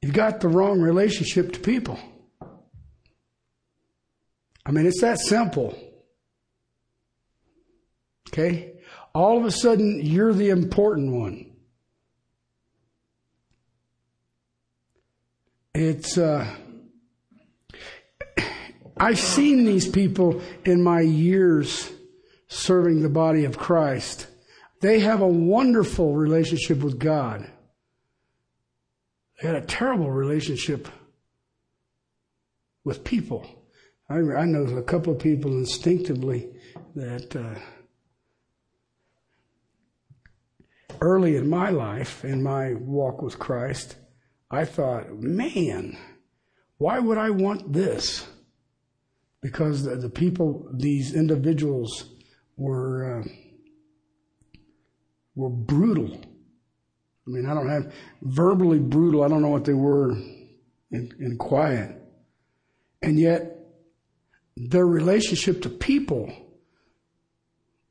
you've 0.02 0.14
got 0.14 0.40
the 0.40 0.48
wrong 0.48 0.80
relationship 0.82 1.54
to 1.54 1.60
people. 1.60 2.00
I 4.66 4.72
mean, 4.72 4.86
it's 4.86 5.02
that 5.02 5.20
simple. 5.20 5.78
Okay? 8.30 8.74
All 9.14 9.38
of 9.38 9.46
a 9.46 9.52
sudden, 9.52 10.00
you're 10.02 10.34
the 10.34 10.50
important 10.50 11.12
one. 11.12 11.52
It's, 15.76 16.18
uh, 16.18 16.48
I've 18.96 19.20
seen 19.20 19.66
these 19.66 19.88
people 19.88 20.42
in 20.66 20.84
my 20.84 21.02
years 21.02 21.92
serving 22.54 23.02
the 23.02 23.10
body 23.10 23.46
of 23.46 23.58
Christ. 23.58 24.28
They 24.82 25.00
have 25.00 25.22
a 25.22 25.28
wonderful 25.28 26.16
relationship 26.16 26.80
with 26.80 27.00
God. 27.00 27.50
They 29.42 29.48
had 29.48 29.56
a 29.56 29.66
terrible 29.66 30.12
relationship 30.12 30.88
with 32.84 33.04
people. 33.04 33.48
I, 34.10 34.16
I 34.16 34.46
know 34.46 34.64
a 34.78 34.84
couple 34.84 35.14
of 35.14 35.20
people 35.20 35.52
instinctively 35.52 36.50
that 36.96 37.36
uh, 37.36 37.60
early 41.02 41.36
in 41.36 41.50
my 41.50 41.70
life, 41.70 42.24
in 42.24 42.44
my 42.44 42.74
walk 42.74 43.22
with 43.22 43.40
Christ, 43.40 43.96
I 44.52 44.66
thought, 44.66 45.12
man, 45.14 45.98
why 46.78 47.00
would 47.00 47.18
I 47.18 47.30
want 47.30 47.74
this? 47.74 48.28
Because 49.42 49.84
the, 49.84 49.96
the 49.96 50.10
people, 50.10 50.70
these 50.74 51.14
individuals, 51.14 52.13
were 52.64 53.20
uh, 53.20 53.28
were 55.36 55.50
brutal. 55.50 56.16
I 57.28 57.30
mean, 57.30 57.46
I 57.46 57.54
don't 57.54 57.70
have 57.70 57.94
verbally 58.22 58.80
brutal. 58.80 59.24
I 59.24 59.28
don't 59.28 59.42
know 59.42 59.50
what 59.50 59.66
they 59.66 59.74
were 59.74 60.12
in, 60.92 61.14
in 61.20 61.38
quiet, 61.38 62.02
and 63.02 63.20
yet 63.20 63.58
their 64.56 64.86
relationship 64.86 65.62
to 65.64 65.70
people 65.70 66.32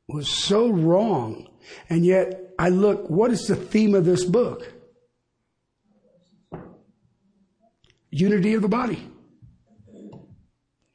was 0.09 0.29
so 0.29 0.71
wrong. 0.71 1.49
And 1.89 2.05
yet, 2.05 2.55
I 2.59 2.71
look. 2.71 3.11
What 3.11 3.31
is 3.31 3.47
the 3.47 3.57
theme 3.57 3.95
of 3.95 4.05
this 4.05 4.25
book? 4.25 4.73
Unity 8.11 8.55
of 8.55 8.63
the 8.63 8.69
body. 8.69 9.07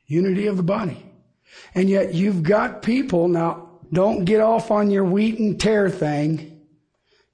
Unity 0.07 0.47
of 0.47 0.57
the 0.57 0.63
body. 0.63 1.03
And 1.73 1.89
yet 1.89 2.13
you've 2.13 2.43
got 2.43 2.81
people 2.81 3.27
now, 3.27 3.66
don't 3.91 4.25
get 4.25 4.41
off 4.41 4.71
on 4.71 4.91
your 4.91 5.03
wheat 5.03 5.39
and 5.39 5.59
tare 5.59 5.89
thing. 5.89 6.53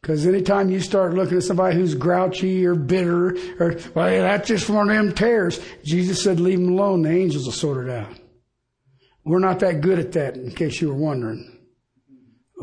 Because 0.01 0.27
anytime 0.27 0.69
you 0.69 0.81
start 0.81 1.13
looking 1.13 1.37
at 1.37 1.43
somebody 1.43 1.77
who's 1.77 1.95
grouchy 1.95 2.65
or 2.65 2.75
bitter, 2.75 3.37
or, 3.57 3.77
well, 3.95 4.21
that's 4.21 4.49
just 4.49 4.69
one 4.69 4.89
of 4.89 4.95
them 4.95 5.13
tares, 5.13 5.61
Jesus 5.85 6.21
said, 6.21 6.41
leave 6.41 6.59
them 6.59 6.73
alone. 6.73 7.03
The 7.03 7.09
angels 7.09 7.45
will 7.45 7.53
sort 7.53 7.87
it 7.87 7.91
out. 7.91 8.13
We're 9.23 9.39
not 9.39 9.61
that 9.61 9.79
good 9.79 9.99
at 9.99 10.11
that, 10.11 10.35
in 10.35 10.51
case 10.51 10.81
you 10.81 10.89
were 10.89 10.99
wondering. 10.99 11.57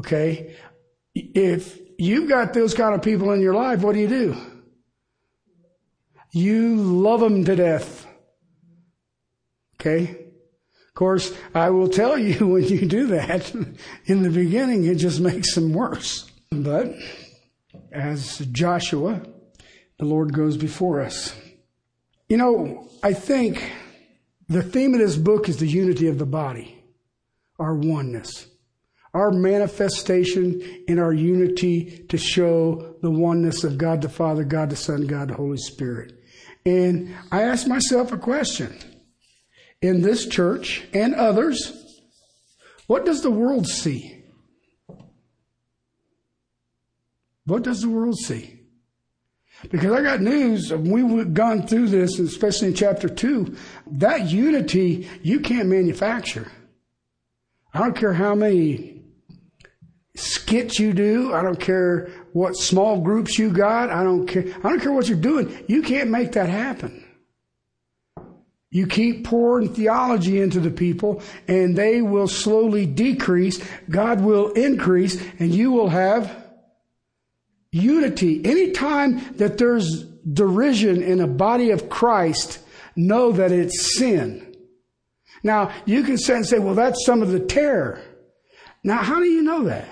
Okay? 0.01 0.55
If 1.15 1.79
you've 1.99 2.29
got 2.29 2.53
those 2.53 2.75
kind 2.75 2.95
of 2.95 3.01
people 3.01 3.33
in 3.33 3.41
your 3.41 3.55
life, 3.55 3.81
what 3.81 3.95
do 3.95 4.01
you 4.01 4.09
do? 4.09 4.37
You 6.33 6.77
love 6.77 7.21
them 7.21 7.45
to 7.47 7.57
death. 7.57 8.07
Okay? 9.81 10.27
Course, 11.01 11.33
I 11.55 11.71
will 11.71 11.89
tell 11.89 12.19
you 12.19 12.47
when 12.47 12.65
you 12.65 12.85
do 12.85 13.07
that, 13.07 13.55
in 14.05 14.23
the 14.23 14.29
beginning, 14.29 14.85
it 14.85 14.97
just 14.97 15.19
makes 15.19 15.55
them 15.55 15.73
worse. 15.73 16.31
But 16.51 16.95
as 17.91 18.37
Joshua, 18.53 19.23
the 19.99 20.05
Lord 20.05 20.35
goes 20.35 20.59
before 20.59 21.01
us. 21.01 21.35
You 22.29 22.37
know, 22.37 22.91
I 23.03 23.15
think 23.15 23.73
the 24.47 24.63
theme 24.63 24.93
of 24.93 25.01
this 25.01 25.17
book 25.17 25.49
is 25.49 25.57
the 25.57 25.67
unity 25.67 26.07
of 26.07 26.19
the 26.19 26.27
body, 26.27 26.85
our 27.59 27.75
oneness, 27.75 28.49
our 29.15 29.31
manifestation 29.31 30.61
in 30.87 30.99
our 30.99 31.15
unity 31.15 32.05
to 32.11 32.19
show 32.19 32.97
the 33.01 33.11
oneness 33.11 33.65
of 33.65 33.79
God 33.79 34.03
the 34.03 34.11
Father, 34.11 34.45
God 34.45 34.69
the 34.69 34.77
Son, 34.77 35.07
God 35.07 35.29
the 35.29 35.35
Holy 35.35 35.57
Spirit. 35.57 36.13
And 36.67 37.17
I 37.33 37.45
ask 37.45 37.67
myself 37.67 38.13
a 38.13 38.19
question 38.19 38.79
in 39.83 40.03
this 40.03 40.27
church 40.27 40.85
and 40.93 41.15
others, 41.15 42.01
what 42.87 43.05
does 43.05 43.23
the 43.23 43.31
world 43.31 43.67
see? 43.67 44.25
What 47.47 47.63
does 47.63 47.81
the 47.81 47.89
world 47.89 48.17
see? 48.19 48.61
Because 49.71 49.93
I 49.93 50.03
got 50.03 50.21
news, 50.21 50.73
we've 50.73 51.35
gone 51.35 51.67
through 51.67 51.89
this, 51.89 52.19
especially 52.19 52.69
in 52.69 52.75
chapter 52.75 53.09
2, 53.09 53.57
that 53.93 54.31
unity 54.31 55.09
you 55.23 55.41
can't 55.41 55.69
manufacture. 55.69 56.51
I 57.75 57.81
don't 57.81 57.97
care 57.97 58.15
how 58.15 58.35
many 58.35 59.03
skits 60.17 60.79
you 60.79 60.93
do. 60.93 61.35
I 61.35 61.43
don't 61.43 61.61
care 61.61 62.11
what 62.33 62.57
small 62.57 63.01
groups 63.01 63.39
you 63.39 63.51
got. 63.51 63.91
I 63.91 64.03
don't 64.03 64.27
care. 64.27 64.45
I 64.65 64.69
don't 64.69 64.81
care 64.81 64.93
what 64.93 65.09
you're 65.09 65.19
doing. 65.19 65.65
You 65.69 65.83
can't 65.83 66.11
make 66.11 66.33
that 66.33 66.49
happen. 66.49 67.00
You 68.71 68.87
keep 68.87 69.25
pouring 69.25 69.75
theology 69.75 70.41
into 70.41 70.61
the 70.61 70.71
people 70.71 71.23
and 71.49 71.77
they 71.77 72.03
will 72.03 72.29
slowly 72.29 72.87
decrease. 72.87 73.61
God 73.89 74.21
will 74.21 74.53
increase 74.53 75.21
and 75.41 75.53
you 75.53 75.73
will 75.73 75.89
have 75.89 76.47
unity. 77.73 78.45
Anytime 78.45 79.35
that 79.37 79.59
there's 79.59 80.05
derision 80.05 81.03
in 81.03 81.21
a 81.21 81.27
body 81.27 81.71
of 81.71 81.89
Christ, 81.89 82.61
know 82.95 83.33
that 83.33 83.51
it's 83.51 83.99
sin. 83.99 84.55
Now, 85.43 85.73
you 85.87 86.05
can 86.05 86.19
say 86.19 86.37
and 86.37 86.47
say, 86.47 86.59
well, 86.59 86.75
that's 86.75 87.05
some 87.05 87.23
of 87.23 87.31
the 87.31 87.41
tares. 87.41 88.05
Now, 88.85 88.99
how 88.99 89.19
do 89.19 89.27
you 89.27 89.43
know 89.43 89.65
that? 89.65 89.89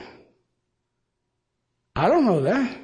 I 1.97 2.09
don't 2.09 2.27
know 2.27 2.43
that. 2.43 2.77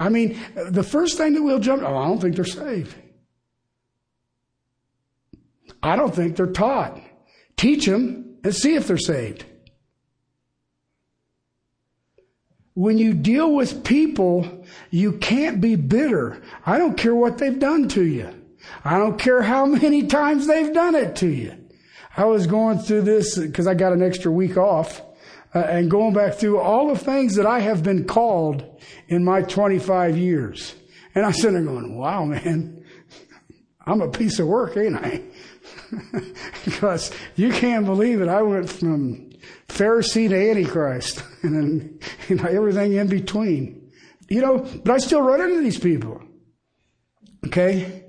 I 0.00 0.08
mean, 0.08 0.40
the 0.56 0.82
first 0.82 1.16
thing 1.16 1.34
that 1.34 1.42
we'll 1.42 1.60
jump, 1.60 1.82
oh, 1.82 1.96
I 1.96 2.08
don't 2.08 2.20
think 2.20 2.34
they're 2.34 2.44
saved. 2.44 2.96
I 5.84 5.96
don't 5.96 6.14
think 6.14 6.36
they're 6.36 6.46
taught. 6.46 6.98
Teach 7.56 7.84
them 7.84 8.38
and 8.42 8.54
see 8.54 8.74
if 8.74 8.88
they're 8.88 8.96
saved. 8.96 9.44
When 12.72 12.98
you 12.98 13.12
deal 13.12 13.54
with 13.54 13.84
people, 13.84 14.64
you 14.90 15.12
can't 15.12 15.60
be 15.60 15.76
bitter. 15.76 16.42
I 16.66 16.78
don't 16.78 16.96
care 16.96 17.14
what 17.14 17.38
they've 17.38 17.58
done 17.58 17.88
to 17.90 18.02
you. 18.02 18.34
I 18.84 18.98
don't 18.98 19.18
care 19.18 19.42
how 19.42 19.66
many 19.82 20.06
times 20.06 20.46
they've 20.46 20.72
done 20.72 20.94
it 20.94 21.16
to 21.16 21.28
you. 21.28 21.54
I 22.16 22.24
was 22.24 22.46
going 22.46 22.78
through 22.78 23.02
this 23.02 23.36
because 23.38 23.66
I 23.66 23.74
got 23.74 23.92
an 23.92 24.02
extra 24.02 24.32
week 24.32 24.56
off 24.56 25.02
uh, 25.54 25.58
and 25.58 25.90
going 25.90 26.14
back 26.14 26.34
through 26.34 26.58
all 26.60 26.88
the 26.88 26.98
things 26.98 27.34
that 27.34 27.46
I 27.46 27.60
have 27.60 27.82
been 27.82 28.04
called 28.04 28.80
in 29.08 29.22
my 29.22 29.42
25 29.42 30.16
years. 30.16 30.74
And 31.14 31.26
I'm 31.26 31.32
sitting 31.32 31.54
there 31.54 31.64
going, 31.64 31.96
wow, 31.96 32.24
man, 32.24 32.84
I'm 33.86 34.00
a 34.00 34.08
piece 34.08 34.38
of 34.38 34.46
work, 34.46 34.76
ain't 34.76 34.96
I? 34.96 35.22
because 36.64 37.10
you 37.36 37.52
can't 37.52 37.84
believe 37.84 38.20
it. 38.20 38.28
I 38.28 38.42
went 38.42 38.70
from 38.70 39.30
Pharisee 39.68 40.28
to 40.28 40.50
Antichrist 40.50 41.22
and 41.42 41.54
then, 41.54 42.00
you 42.28 42.36
know, 42.36 42.44
everything 42.44 42.94
in 42.94 43.08
between. 43.08 43.90
You 44.28 44.40
know, 44.40 44.58
but 44.84 44.94
I 44.94 44.98
still 44.98 45.20
run 45.20 45.42
into 45.42 45.60
these 45.60 45.78
people. 45.78 46.22
Okay? 47.46 48.04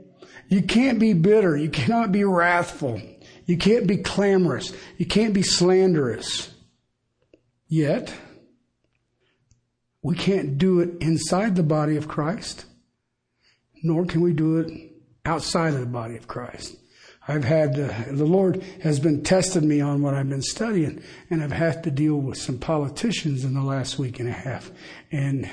You 0.48 0.62
can't 0.62 1.00
be 1.00 1.14
bitter. 1.14 1.58
You 1.58 1.70
cannot 1.70 2.12
be 2.12 2.24
wrathful. 2.24 3.02
You 3.46 3.58
can't 3.58 3.86
be 3.86 3.98
clamorous. 3.98 4.74
You 4.98 5.06
can't 5.06 5.34
be 5.34 5.44
slanderous. 5.44 6.52
Yet, 7.68 8.14
we 10.02 10.16
can't 10.16 10.58
do 10.58 10.80
it 10.80 11.02
inside 11.02 11.56
the 11.56 11.64
body 11.64 11.98
of 11.98 12.08
Christ, 12.08 12.66
nor 13.84 14.06
can 14.06 14.22
we 14.22 14.34
do 14.34 14.60
it 14.60 14.95
outside 15.26 15.74
of 15.74 15.80
the 15.80 15.86
body 15.86 16.16
of 16.16 16.28
Christ. 16.28 16.78
I've 17.28 17.44
had, 17.44 17.80
uh, 17.80 17.92
the 18.12 18.26
Lord 18.26 18.62
has 18.84 19.00
been 19.00 19.24
testing 19.24 19.68
me 19.68 19.82
on 19.82 20.02
what 20.02 20.14
I've 20.14 20.30
been 20.30 20.44
studying, 20.44 21.02
and 21.30 21.44
I've 21.44 21.52
had 21.52 21.84
to 21.84 21.92
deal 21.92 22.18
with 22.18 22.38
some 22.38 22.60
politicians 22.60 23.44
in 23.44 23.56
the 23.56 23.64
last 23.64 23.98
week 23.98 24.20
and 24.20 24.30
a 24.30 24.34
half. 24.34 24.72
And 25.12 25.50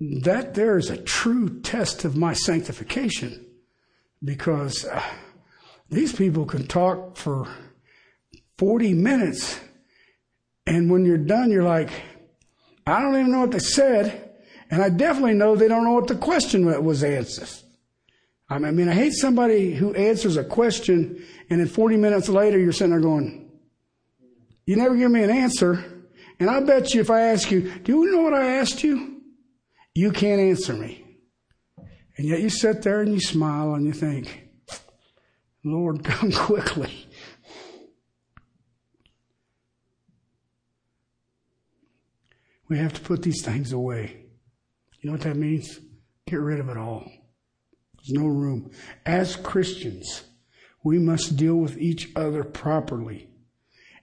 that 0.00 0.54
there 0.54 0.78
is 0.78 0.88
a 0.88 1.02
true 1.02 1.60
test 1.60 2.04
of 2.04 2.16
my 2.16 2.32
sanctification 2.32 3.44
because 4.24 4.86
uh, 4.86 5.02
these 5.90 6.14
people 6.14 6.46
can 6.46 6.66
talk 6.66 7.16
for 7.16 7.46
40 8.56 8.94
minutes, 8.94 9.60
and 10.66 10.90
when 10.90 11.04
you're 11.04 11.18
done, 11.18 11.50
you're 11.50 11.62
like, 11.62 11.90
I 12.86 13.02
don't 13.02 13.16
even 13.16 13.32
know 13.32 13.40
what 13.40 13.50
they 13.50 13.58
said, 13.58 14.30
and 14.70 14.80
I 14.80 14.88
definitely 14.88 15.34
know 15.34 15.56
they 15.56 15.68
don't 15.68 15.84
know 15.84 15.92
what 15.92 16.06
the 16.06 16.16
question 16.16 16.64
was 16.82 17.04
answered. 17.04 17.50
I 18.48 18.58
mean, 18.58 18.88
I 18.88 18.94
hate 18.94 19.12
somebody 19.12 19.74
who 19.74 19.92
answers 19.94 20.36
a 20.36 20.44
question 20.44 21.24
and 21.50 21.60
then 21.60 21.66
40 21.66 21.96
minutes 21.96 22.28
later 22.28 22.58
you're 22.58 22.72
sitting 22.72 22.92
there 22.92 23.00
going, 23.00 23.50
you 24.66 24.76
never 24.76 24.96
give 24.96 25.10
me 25.10 25.22
an 25.22 25.30
answer. 25.30 25.84
And 26.38 26.48
I 26.48 26.60
bet 26.60 26.94
you 26.94 27.00
if 27.00 27.10
I 27.10 27.20
ask 27.20 27.50
you, 27.50 27.72
do 27.78 28.04
you 28.04 28.12
know 28.12 28.22
what 28.22 28.34
I 28.34 28.56
asked 28.56 28.84
you? 28.84 29.22
You 29.94 30.12
can't 30.12 30.40
answer 30.40 30.74
me. 30.74 31.04
And 32.18 32.26
yet 32.28 32.40
you 32.40 32.50
sit 32.50 32.82
there 32.82 33.00
and 33.00 33.12
you 33.12 33.20
smile 33.20 33.74
and 33.74 33.84
you 33.84 33.92
think, 33.92 34.48
Lord, 35.64 36.04
come 36.04 36.30
quickly. 36.32 36.92
We 42.68 42.78
have 42.78 42.94
to 42.94 43.00
put 43.00 43.22
these 43.22 43.42
things 43.44 43.72
away. 43.72 44.24
You 45.00 45.10
know 45.10 45.12
what 45.12 45.22
that 45.22 45.36
means? 45.36 45.78
Get 46.26 46.40
rid 46.40 46.58
of 46.58 46.68
it 46.68 46.76
all. 46.76 47.08
There's 48.06 48.20
no 48.20 48.26
room. 48.26 48.70
As 49.04 49.36
Christians, 49.36 50.24
we 50.84 50.98
must 50.98 51.36
deal 51.36 51.56
with 51.56 51.76
each 51.78 52.10
other 52.14 52.44
properly. 52.44 53.28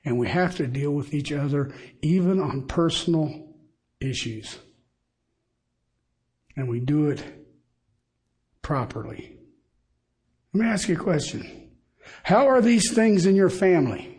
And 0.05 0.17
we 0.17 0.27
have 0.27 0.57
to 0.57 0.67
deal 0.67 0.91
with 0.91 1.13
each 1.13 1.31
other 1.31 1.73
even 2.01 2.41
on 2.41 2.67
personal 2.67 3.55
issues. 4.01 4.59
And 6.55 6.67
we 6.67 6.81
do 6.81 7.09
it 7.09 7.23
properly. 8.61 9.37
Let 10.53 10.63
me 10.63 10.69
ask 10.69 10.89
you 10.89 10.95
a 10.95 10.99
question. 10.99 11.71
How 12.23 12.47
are 12.47 12.61
these 12.61 12.93
things 12.93 13.25
in 13.25 13.35
your 13.35 13.49
family? 13.49 14.12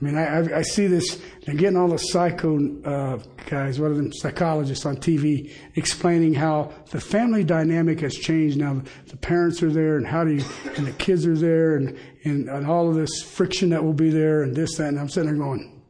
I 0.00 0.04
mean, 0.04 0.16
I, 0.16 0.58
I 0.58 0.62
see 0.62 0.86
this, 0.86 1.20
getting 1.44 1.76
all 1.76 1.88
the 1.88 1.98
psycho 1.98 2.56
uh, 2.84 3.18
guys, 3.50 3.78
one 3.78 3.90
of 3.90 3.98
them, 3.98 4.12
psychologists 4.14 4.86
on 4.86 4.96
TV 4.96 5.52
explaining 5.74 6.32
how 6.32 6.72
the 6.90 7.00
family 7.00 7.44
dynamic 7.44 8.00
has 8.00 8.14
changed 8.14 8.56
now. 8.56 8.80
The 9.08 9.18
parents 9.18 9.62
are 9.62 9.70
there 9.70 9.96
and 9.96 10.06
how 10.06 10.24
do 10.24 10.32
you, 10.32 10.44
and 10.76 10.86
the 10.86 10.92
kids 10.92 11.26
are 11.26 11.36
there 11.36 11.76
and, 11.76 11.98
and, 12.24 12.48
and 12.48 12.66
all 12.66 12.88
of 12.88 12.94
this 12.94 13.22
friction 13.22 13.68
that 13.70 13.84
will 13.84 13.92
be 13.92 14.08
there 14.08 14.42
and 14.42 14.56
this, 14.56 14.76
that. 14.78 14.88
And 14.88 14.98
I'm 14.98 15.10
sitting 15.10 15.28
there 15.28 15.38
going, 15.38 15.82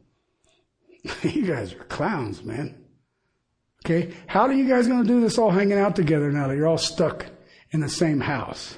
you 1.23 1.45
guys 1.45 1.73
are 1.73 1.83
clowns, 1.85 2.43
man. 2.43 2.83
Okay. 3.85 4.13
How 4.27 4.41
are 4.41 4.53
you 4.53 4.67
guys 4.67 4.87
going 4.87 5.03
to 5.03 5.07
do 5.07 5.21
this 5.21 5.37
all 5.37 5.51
hanging 5.51 5.79
out 5.79 5.95
together 5.95 6.31
now 6.33 6.49
that 6.49 6.57
you're 6.57 6.67
all 6.67 6.77
stuck 6.77 7.27
in 7.71 7.79
the 7.79 7.89
same 7.89 8.19
house? 8.19 8.75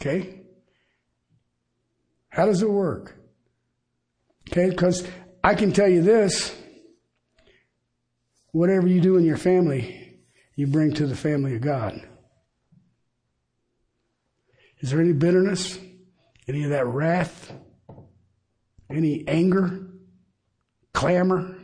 Okay. 0.00 0.40
How 2.30 2.46
does 2.46 2.62
it 2.62 2.70
work? 2.70 3.21
Okay, 4.52 4.68
because 4.68 5.08
I 5.42 5.54
can 5.54 5.72
tell 5.72 5.88
you 5.88 6.02
this 6.02 6.54
whatever 8.50 8.86
you 8.86 9.00
do 9.00 9.16
in 9.16 9.24
your 9.24 9.38
family, 9.38 10.18
you 10.56 10.66
bring 10.66 10.92
to 10.92 11.06
the 11.06 11.16
family 11.16 11.56
of 11.56 11.62
God. 11.62 12.06
Is 14.80 14.90
there 14.90 15.00
any 15.00 15.14
bitterness? 15.14 15.78
Any 16.46 16.64
of 16.64 16.70
that 16.70 16.86
wrath? 16.86 17.50
Any 18.90 19.26
anger? 19.26 19.86
Clamor? 20.92 21.56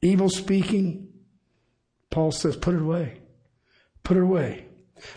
Evil 0.00 0.30
speaking? 0.30 1.08
Paul 2.10 2.32
says, 2.32 2.56
put 2.56 2.74
it 2.74 2.80
away. 2.80 3.20
Put 4.02 4.16
it 4.16 4.22
away. 4.22 4.64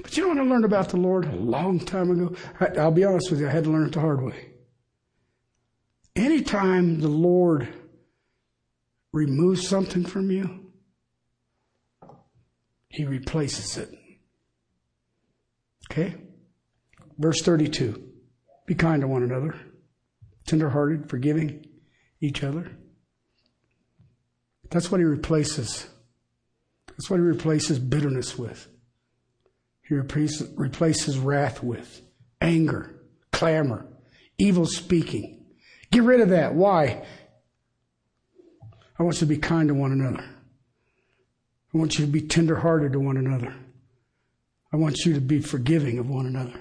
But 0.01 0.17
you 0.17 0.23
know 0.23 0.29
what 0.29 0.39
I 0.39 0.49
learned 0.49 0.65
about 0.65 0.89
the 0.89 0.97
Lord 0.97 1.23
a 1.23 1.35
long 1.37 1.79
time 1.79 2.11
ago? 2.11 2.35
I'll 2.77 2.91
be 2.91 3.05
honest 3.05 3.31
with 3.31 3.39
you, 3.39 3.47
I 3.47 3.51
had 3.51 3.63
to 3.63 3.71
learn 3.71 3.87
it 3.87 3.93
the 3.93 4.01
hard 4.01 4.21
way. 4.21 4.49
Anytime 6.15 6.99
the 6.99 7.07
Lord 7.07 7.67
removes 9.13 9.67
something 9.67 10.05
from 10.05 10.31
you, 10.31 10.71
He 12.89 13.05
replaces 13.05 13.77
it. 13.77 13.89
Okay? 15.91 16.15
Verse 17.17 17.41
32 17.41 18.03
Be 18.65 18.75
kind 18.75 19.01
to 19.01 19.07
one 19.07 19.23
another, 19.23 19.55
tenderhearted, 20.45 21.09
forgiving 21.09 21.65
each 22.21 22.43
other. 22.43 22.71
That's 24.69 24.91
what 24.91 24.99
He 24.99 25.05
replaces. 25.05 25.87
That's 26.87 27.09
what 27.09 27.17
He 27.17 27.25
replaces 27.25 27.79
bitterness 27.79 28.37
with. 28.37 28.67
He 29.87 29.95
replaces, 29.95 30.51
replaces 30.55 31.17
wrath 31.17 31.63
with 31.63 32.01
anger, 32.41 33.01
clamor, 33.31 33.87
evil 34.37 34.65
speaking 34.65 35.38
Get 35.91 36.03
rid 36.03 36.21
of 36.21 36.29
that. 36.29 36.53
Why? 36.53 37.03
I 38.97 39.03
want 39.03 39.15
you 39.15 39.19
to 39.21 39.25
be 39.25 39.37
kind 39.37 39.69
to 39.69 39.73
one 39.73 39.91
another. 39.91 40.23
I 41.73 41.77
want 41.77 41.97
you 41.97 42.05
to 42.05 42.11
be 42.11 42.21
tenderhearted 42.21 42.93
to 42.93 42.99
one 42.99 43.17
another. 43.17 43.55
I 44.71 44.77
want 44.77 45.05
you 45.05 45.13
to 45.13 45.21
be 45.21 45.39
forgiving 45.39 45.97
of 45.99 46.09
one 46.09 46.25
another. 46.25 46.59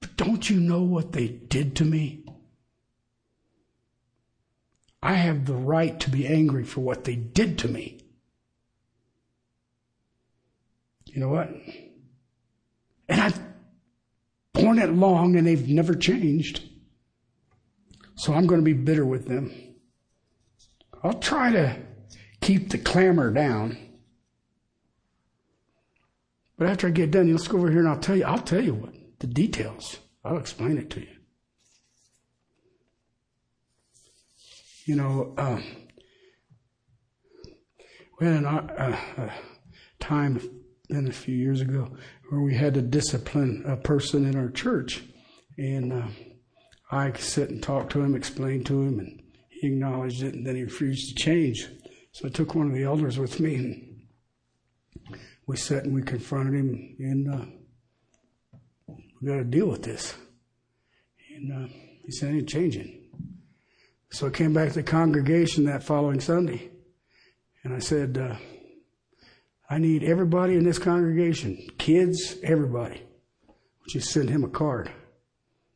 But 0.00 0.16
don't 0.16 0.48
you 0.50 0.60
know 0.60 0.82
what 0.82 1.12
they 1.12 1.28
did 1.28 1.76
to 1.76 1.84
me? 1.84 2.24
I 5.02 5.14
have 5.14 5.44
the 5.44 5.54
right 5.54 6.00
to 6.00 6.10
be 6.10 6.26
angry 6.26 6.64
for 6.64 6.80
what 6.80 7.04
they 7.04 7.14
did 7.14 7.58
to 7.60 7.68
me. 7.68 8.00
You 11.04 11.20
know 11.20 11.28
what? 11.28 11.50
And 13.08 13.20
I've 13.20 13.38
pouring 14.54 14.78
it 14.78 14.90
long 14.90 15.36
and 15.36 15.46
they've 15.46 15.68
never 15.68 15.94
changed. 15.94 16.62
So 18.16 18.32
I'm 18.32 18.46
going 18.46 18.60
to 18.60 18.64
be 18.64 18.72
bitter 18.72 19.04
with 19.04 19.28
them. 19.28 19.52
I'll 21.02 21.18
try 21.18 21.52
to 21.52 21.76
keep 22.40 22.70
the 22.70 22.78
clamor 22.78 23.30
down. 23.30 23.76
But 26.56 26.68
after 26.68 26.86
I 26.86 26.90
get 26.90 27.10
done, 27.10 27.30
let's 27.30 27.48
go 27.48 27.58
over 27.58 27.70
here 27.70 27.80
and 27.80 27.88
I'll 27.88 27.98
tell 27.98 28.16
you, 28.16 28.24
I'll 28.24 28.38
tell 28.38 28.62
you 28.62 28.74
what 28.74 28.94
the 29.18 29.26
details. 29.26 29.98
I'll 30.24 30.38
explain 30.38 30.78
it 30.78 30.88
to 30.90 31.00
you. 31.00 31.06
You 34.86 34.96
know, 34.96 35.34
um, 35.36 35.64
had 38.20 38.44
a 38.44 38.48
uh, 38.48 39.22
uh, 39.22 39.30
time 39.98 40.40
then 40.94 41.08
a 41.08 41.12
few 41.12 41.34
years 41.34 41.60
ago 41.60 41.96
where 42.28 42.40
we 42.40 42.54
had 42.54 42.74
to 42.74 42.82
discipline 42.82 43.64
a 43.66 43.76
person 43.76 44.24
in 44.26 44.36
our 44.36 44.48
church. 44.48 45.02
And 45.58 45.92
uh, 45.92 46.06
I 46.90 47.12
sit 47.12 47.50
and 47.50 47.62
talk 47.62 47.90
to 47.90 48.00
him, 48.00 48.14
explain 48.14 48.64
to 48.64 48.82
him, 48.82 48.98
and 48.98 49.22
he 49.50 49.68
acknowledged 49.68 50.22
it, 50.22 50.34
and 50.34 50.46
then 50.46 50.56
he 50.56 50.64
refused 50.64 51.08
to 51.08 51.22
change. 51.22 51.68
So 52.12 52.26
I 52.26 52.30
took 52.30 52.54
one 52.54 52.68
of 52.68 52.74
the 52.74 52.84
elders 52.84 53.18
with 53.18 53.40
me, 53.40 53.54
and 53.56 55.18
we 55.46 55.56
sat 55.56 55.84
and 55.84 55.94
we 55.94 56.02
confronted 56.02 56.54
him, 56.54 56.96
and 56.98 57.34
uh, 57.34 57.44
we 59.20 59.28
got 59.28 59.36
to 59.36 59.44
deal 59.44 59.66
with 59.66 59.82
this. 59.82 60.14
And 61.34 61.52
uh, 61.52 61.68
he 62.04 62.12
said, 62.12 62.30
I 62.30 62.36
ain't 62.38 62.48
changing. 62.48 63.00
So 64.10 64.28
I 64.28 64.30
came 64.30 64.52
back 64.52 64.68
to 64.68 64.74
the 64.74 64.82
congregation 64.82 65.64
that 65.64 65.82
following 65.82 66.20
Sunday, 66.20 66.70
and 67.64 67.74
I 67.74 67.80
said, 67.80 68.16
uh, 68.18 68.36
I 69.74 69.78
need 69.78 70.04
everybody 70.04 70.54
in 70.54 70.62
this 70.62 70.78
congregation, 70.78 71.68
kids, 71.78 72.36
everybody. 72.44 73.02
Would 73.80 73.92
you 73.92 74.00
send 74.00 74.30
him 74.30 74.44
a 74.44 74.48
card? 74.48 74.88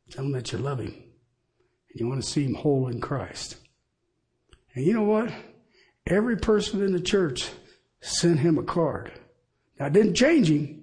Tell 0.09 0.23
him 0.23 0.31
that 0.31 0.53
you 0.53 0.57
love 0.57 0.79
him 0.79 0.87
and 0.87 1.99
you 1.99 2.07
want 2.07 2.23
to 2.23 2.29
see 2.29 2.45
him 2.45 2.53
whole 2.53 2.87
in 2.87 3.01
Christ. 3.01 3.57
And 4.73 4.85
you 4.85 4.93
know 4.93 5.03
what? 5.03 5.33
Every 6.07 6.37
person 6.37 6.81
in 6.81 6.93
the 6.93 7.01
church 7.01 7.49
sent 7.99 8.39
him 8.39 8.57
a 8.57 8.63
card. 8.63 9.11
Now, 9.77 9.87
I 9.87 9.89
didn't 9.89 10.15
change 10.15 10.49
him. 10.49 10.81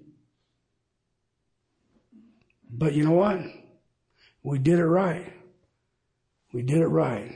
But 2.71 2.93
you 2.93 3.03
know 3.03 3.13
what? 3.13 3.41
We 4.43 4.59
did 4.59 4.79
it 4.79 4.85
right. 4.85 5.33
We 6.53 6.61
did 6.61 6.83
it 6.83 6.89
right. 6.89 7.35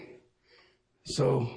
So, 1.06 1.48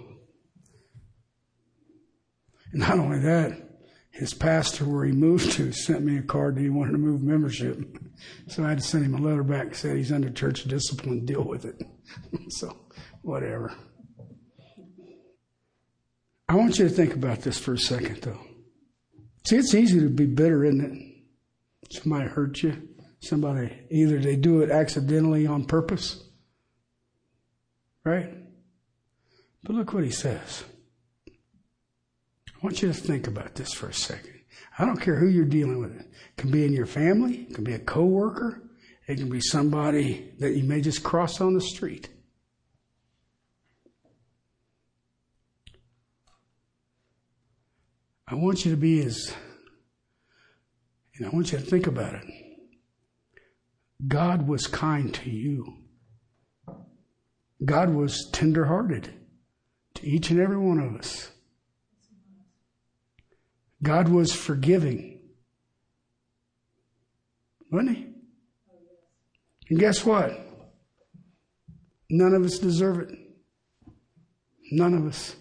not 2.71 2.97
only 2.97 3.19
that, 3.19 3.72
his 4.13 4.33
pastor 4.35 4.85
where 4.85 5.05
he 5.05 5.11
moved 5.11 5.51
to 5.53 5.71
sent 5.71 6.03
me 6.03 6.17
a 6.17 6.21
card 6.21 6.55
that 6.55 6.61
he 6.61 6.69
wanted 6.69 6.91
to 6.91 6.99
move 6.99 7.23
membership. 7.23 7.79
So 8.47 8.63
I 8.63 8.69
had 8.69 8.77
to 8.77 8.83
send 8.83 9.03
him 9.03 9.15
a 9.15 9.17
letter 9.17 9.41
back 9.41 9.69
that 9.69 9.75
said 9.75 9.97
he's 9.97 10.11
under 10.11 10.29
church 10.29 10.65
discipline, 10.65 11.25
deal 11.25 11.43
with 11.43 11.65
it. 11.65 11.81
so, 12.49 12.77
whatever. 13.23 13.73
I 16.47 16.55
want 16.55 16.77
you 16.77 16.87
to 16.87 16.93
think 16.93 17.15
about 17.15 17.41
this 17.41 17.57
for 17.57 17.73
a 17.73 17.77
second, 17.77 18.17
though. 18.21 18.39
See, 19.45 19.57
it's 19.57 19.73
easy 19.73 19.99
to 19.99 20.09
be 20.09 20.27
bitter, 20.27 20.63
isn't 20.63 20.81
it? 20.81 21.91
Somebody 21.91 22.29
hurt 22.29 22.61
you. 22.61 22.87
Somebody, 23.19 23.73
either 23.89 24.19
they 24.19 24.35
do 24.35 24.61
it 24.61 24.69
accidentally 24.69 25.47
on 25.47 25.65
purpose, 25.65 26.23
right? 28.03 28.29
But 29.63 29.75
look 29.75 29.93
what 29.93 30.03
he 30.03 30.11
says. 30.11 30.65
I 32.63 32.65
want 32.65 32.81
you 32.81 32.87
to 32.87 32.93
think 32.93 33.27
about 33.27 33.55
this 33.55 33.73
for 33.73 33.89
a 33.89 33.93
second. 33.93 34.39
I 34.79 34.85
don't 34.85 35.01
care 35.01 35.17
who 35.17 35.27
you're 35.27 35.43
dealing 35.43 35.81
with. 35.81 35.99
It 35.99 36.07
can 36.37 36.49
be 36.49 36.63
in 36.63 36.71
your 36.71 36.85
family, 36.85 37.45
it 37.49 37.55
can 37.55 37.65
be 37.65 37.73
a 37.73 37.79
coworker, 37.79 38.63
it 39.05 39.17
can 39.17 39.29
be 39.29 39.41
somebody 39.41 40.31
that 40.39 40.55
you 40.55 40.63
may 40.63 40.79
just 40.79 41.03
cross 41.03 41.41
on 41.41 41.55
the 41.55 41.59
street. 41.59 42.07
I 48.29 48.35
want 48.35 48.63
you 48.63 48.71
to 48.71 48.77
be 48.77 49.03
as, 49.03 49.35
and 51.17 51.27
I 51.27 51.29
want 51.31 51.51
you 51.51 51.57
to 51.57 51.65
think 51.65 51.85
about 51.85 52.13
it. 52.13 52.23
God 54.07 54.47
was 54.47 54.67
kind 54.67 55.13
to 55.15 55.29
you. 55.29 55.79
God 57.65 57.93
was 57.93 58.29
tenderhearted 58.31 59.13
to 59.95 60.07
each 60.07 60.31
and 60.31 60.39
every 60.39 60.57
one 60.57 60.79
of 60.79 60.95
us. 60.95 61.32
God 63.83 64.07
was 64.07 64.33
forgiving. 64.33 65.19
Wasn't 67.69 67.97
he? 67.97 68.07
And 69.69 69.79
guess 69.79 70.05
what? 70.05 70.39
None 72.09 72.33
of 72.33 72.45
us 72.45 72.59
deserve 72.59 72.99
it. 72.99 73.17
None 74.71 74.93
of 74.93 75.05
us. 75.05 75.35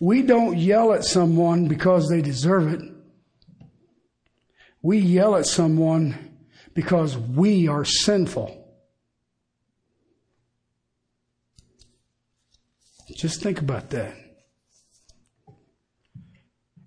We 0.00 0.22
don't 0.22 0.56
yell 0.56 0.92
at 0.92 1.04
someone 1.04 1.68
because 1.68 2.08
they 2.08 2.22
deserve 2.22 2.72
it. 2.72 2.82
We 4.82 4.98
yell 4.98 5.36
at 5.36 5.46
someone 5.46 6.38
because 6.74 7.16
we 7.16 7.68
are 7.68 7.84
sinful. 7.84 8.56
Just 13.14 13.42
think 13.42 13.60
about 13.60 13.90
that. 13.90 14.29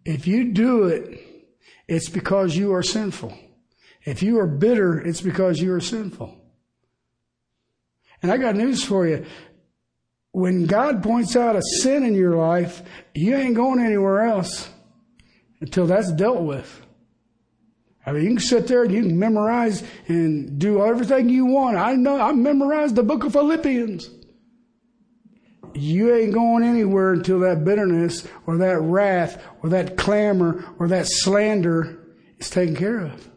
If 0.06 0.28
you 0.28 0.52
do 0.52 0.86
it, 0.86 1.20
it's 1.88 2.10
because 2.10 2.56
you 2.56 2.74
are 2.74 2.84
sinful. 2.84 3.38
If 4.06 4.22
you 4.22 4.40
are 4.40 4.48
bitter, 4.48 5.00
it's 5.00 5.22
because 5.22 5.62
you 5.62 5.74
are 5.74 5.82
sinful. 5.82 6.38
And 8.22 8.32
I 8.32 8.38
got 8.38 8.56
news 8.56 8.84
for 8.84 9.08
you. 9.08 9.26
When 10.32 10.66
God 10.66 11.04
points 11.04 11.36
out 11.36 11.56
a 11.56 11.62
sin 11.82 12.04
in 12.04 12.16
your 12.16 12.36
life, 12.36 12.82
you 13.14 13.36
ain't 13.36 13.56
going 13.56 13.80
anywhere 13.80 14.24
else 14.24 14.70
until 15.62 15.86
that's 15.86 16.12
dealt 16.12 16.42
with. 16.42 16.82
I 18.06 18.12
mean, 18.12 18.24
you 18.24 18.30
can 18.30 18.40
sit 18.40 18.68
there 18.68 18.84
and 18.84 18.92
you 18.92 19.02
can 19.04 19.18
memorize 19.18 19.84
and 20.08 20.60
do 20.60 20.84
everything 20.84 21.30
you 21.30 21.46
want. 21.46 21.78
I 21.78 21.96
know 21.96 22.20
I 22.20 22.34
memorized 22.34 22.96
the 22.96 23.04
book 23.04 23.24
of 23.24 23.32
Philippians 23.32 24.10
you 25.76 26.14
ain't 26.14 26.34
going 26.34 26.64
anywhere 26.64 27.14
until 27.14 27.40
that 27.40 27.64
bitterness 27.64 28.28
or 28.46 28.58
that 28.58 28.80
wrath 28.80 29.44
or 29.62 29.70
that 29.70 29.98
clamor 29.98 30.74
or 30.80 30.88
that 30.88 31.08
slander 31.08 32.00
is 32.38 32.50
taken 32.50 32.76
care 32.76 33.00
of. 33.00 33.30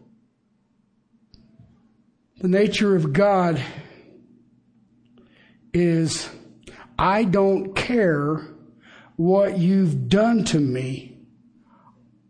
The 2.39 2.49
nature 2.49 2.95
of 2.95 3.13
God 3.13 3.63
is 5.73 6.29
I 6.99 7.25
don't 7.25 7.75
care 7.75 8.47
what 9.17 9.59
you've 9.59 10.09
done 10.09 10.45
to 10.45 10.61
me. 10.61 11.19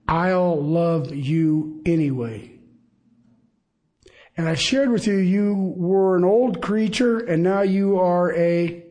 I'll 0.09 0.63
love 0.63 1.15
you 1.15 1.83
anyway. 1.85 2.53
And 4.37 4.49
I 4.49 4.55
shared 4.55 4.91
with 4.91 5.07
you, 5.07 5.17
you 5.17 5.75
were 5.77 6.17
an 6.17 6.25
old 6.25 6.63
creature 6.63 7.19
and 7.19 7.43
now 7.43 7.63
you 7.63 7.99
are 7.99 8.35
a 8.35 8.86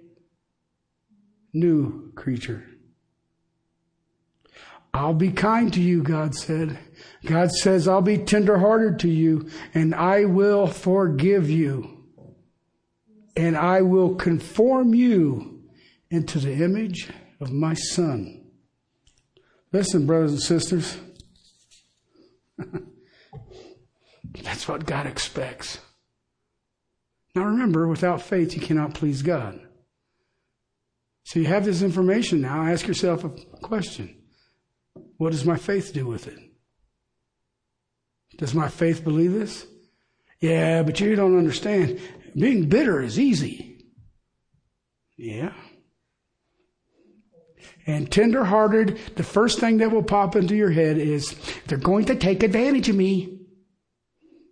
new 1.56 2.12
creature. 2.14 2.64
I'll 4.94 5.14
be 5.14 5.32
kind 5.32 5.74
to 5.74 5.82
you, 5.82 6.04
God 6.04 6.36
said. 6.36 6.78
God 7.26 7.52
says, 7.52 7.88
I'll 7.88 8.02
be 8.02 8.18
tenderhearted 8.18 9.00
to 9.00 9.10
you 9.10 9.50
and 9.74 9.94
I 9.94 10.26
will 10.26 10.68
forgive 10.68 11.50
you. 11.50 12.06
And 13.36 13.58
I 13.58 13.82
will 13.82 14.16
conform 14.16 14.96
you 14.96 15.64
into 16.10 16.40
the 16.40 16.64
image 16.64 17.10
of 17.42 17.52
my 17.52 17.74
son. 17.74 18.46
Listen, 19.74 20.06
brothers 20.06 20.32
and 20.32 20.42
sisters. 20.42 20.98
That's 24.44 24.68
what 24.68 24.86
God 24.86 25.08
expects. 25.08 25.80
Now 27.36 27.44
remember, 27.44 27.88
without 27.88 28.22
faith, 28.22 28.56
you 28.56 28.62
cannot 28.62 28.94
please 28.94 29.22
God. 29.22 29.65
So 31.26 31.40
you 31.40 31.48
have 31.48 31.66
this 31.66 31.82
information 31.82 32.42
now. 32.42 32.64
Ask 32.64 32.88
yourself 32.88 33.24
a 33.24 33.30
question 33.62 34.16
What 35.18 35.32
does 35.32 35.44
my 35.44 35.58
faith 35.58 35.92
do 35.92 36.06
with 36.06 36.28
it? 36.28 36.40
Does 38.38 38.54
my 38.54 38.70
faith 38.70 39.04
believe 39.04 39.34
this? 39.34 39.66
Yeah, 40.40 40.84
but 40.84 41.00
you 41.00 41.16
don't 41.16 41.38
understand. 41.38 42.00
Being 42.36 42.70
bitter 42.70 43.02
is 43.02 43.20
easy. 43.20 43.86
Yeah. 45.18 45.54
And 47.88 48.12
tenderhearted, 48.12 49.00
the 49.16 49.24
first 49.24 49.60
thing 49.60 49.78
that 49.78 49.92
will 49.92 50.04
pop 50.04 50.36
into 50.36 50.56
your 50.56 50.72
head 50.72 50.98
is 50.98 51.36
they're 51.68 51.78
going 51.78 52.06
to 52.06 52.16
take 52.16 52.44
advantage 52.44 52.90
of 52.90 52.96
me. 52.96 53.40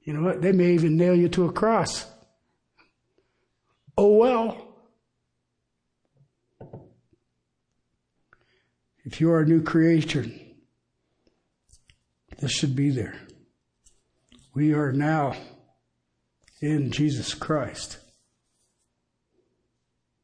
You 0.03 0.13
know 0.13 0.24
what? 0.24 0.41
They 0.41 0.51
may 0.51 0.74
even 0.74 0.97
nail 0.97 1.15
you 1.15 1.30
to 1.30 1.45
a 1.45 1.51
cross. 1.51 2.05
Oh 3.97 4.15
well. 4.15 4.62
If 9.06 9.20
you 9.20 9.32
are 9.32 9.41
a 9.41 9.45
new 9.45 9.62
creation, 9.62 10.39
this 12.39 12.51
should 12.51 12.76
be 12.76 12.89
there. 12.89 13.16
We 14.54 14.74
are 14.74 14.91
now 14.91 15.36
in 16.62 16.91
Jesus 16.91 17.34
Christ. 17.34 17.97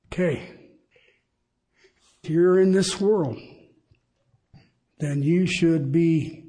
Okay. 0.08 0.54
If 2.24 2.30
you're 2.30 2.60
in 2.60 2.72
this 2.72 3.00
world, 3.00 3.38
then 5.00 5.24
you 5.24 5.46
should 5.46 5.92
be 5.92 6.46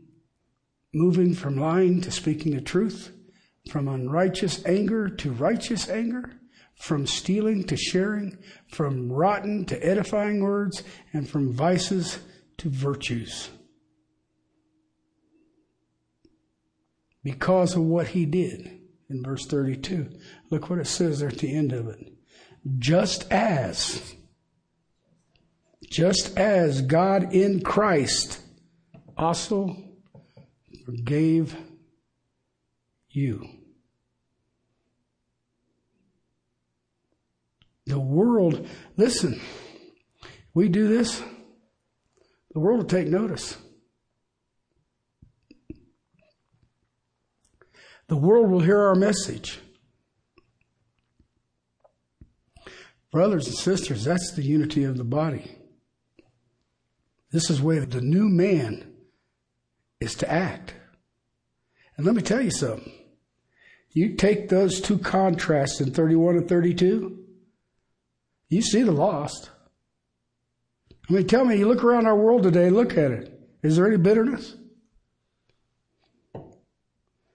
moving 0.92 1.34
from 1.34 1.56
lying 1.56 2.00
to 2.00 2.10
speaking 2.10 2.54
the 2.54 2.60
truth, 2.60 3.12
from 3.70 3.86
unrighteous 3.86 4.64
anger 4.66 5.08
to 5.08 5.32
righteous 5.32 5.88
anger, 5.88 6.39
from 6.80 7.06
stealing 7.06 7.62
to 7.62 7.76
sharing, 7.76 8.38
from 8.66 9.12
rotten 9.12 9.66
to 9.66 9.86
edifying 9.86 10.42
words, 10.42 10.82
and 11.12 11.28
from 11.28 11.52
vices 11.52 12.18
to 12.56 12.70
virtues. 12.70 13.50
Because 17.22 17.76
of 17.76 17.82
what 17.82 18.08
he 18.08 18.24
did 18.24 18.80
in 19.10 19.22
verse 19.22 19.44
32. 19.44 20.08
Look 20.48 20.70
what 20.70 20.78
it 20.78 20.86
says 20.86 21.20
there 21.20 21.28
at 21.28 21.36
the 21.36 21.54
end 21.54 21.72
of 21.72 21.86
it. 21.86 22.14
Just 22.78 23.30
as, 23.30 24.14
just 25.90 26.38
as 26.38 26.80
God 26.80 27.34
in 27.34 27.60
Christ 27.60 28.40
also 29.18 29.76
forgave 30.86 31.54
you. 33.10 33.59
The 37.90 37.98
world, 37.98 38.68
listen, 38.96 39.40
we 40.54 40.68
do 40.68 40.86
this, 40.86 41.20
the 42.52 42.60
world 42.60 42.78
will 42.78 42.86
take 42.86 43.08
notice. 43.08 43.56
The 48.06 48.16
world 48.16 48.48
will 48.48 48.60
hear 48.60 48.78
our 48.78 48.94
message. 48.94 49.58
Brothers 53.10 53.48
and 53.48 53.56
sisters, 53.56 54.04
that's 54.04 54.34
the 54.36 54.42
unity 54.42 54.84
of 54.84 54.96
the 54.96 55.02
body. 55.02 55.50
This 57.32 57.50
is 57.50 57.60
way 57.60 57.80
the 57.80 58.00
new 58.00 58.28
man 58.28 58.92
is 59.98 60.14
to 60.16 60.30
act. 60.30 60.74
And 61.96 62.06
let 62.06 62.14
me 62.14 62.22
tell 62.22 62.40
you 62.40 62.52
something. 62.52 62.92
You 63.92 64.14
take 64.14 64.48
those 64.48 64.80
two 64.80 64.98
contrasts 64.98 65.80
in 65.80 65.92
31 65.92 66.36
and 66.36 66.48
32, 66.48 67.19
you 68.50 68.60
see 68.60 68.82
the 68.82 68.92
lost. 68.92 69.50
I 71.08 71.12
mean, 71.14 71.26
tell 71.26 71.44
me, 71.44 71.56
you 71.56 71.66
look 71.66 71.82
around 71.82 72.06
our 72.06 72.16
world 72.16 72.42
today, 72.42 72.68
look 72.68 72.98
at 72.98 73.10
it. 73.10 73.40
Is 73.62 73.76
there 73.76 73.86
any 73.86 73.96
bitterness? 73.96 74.54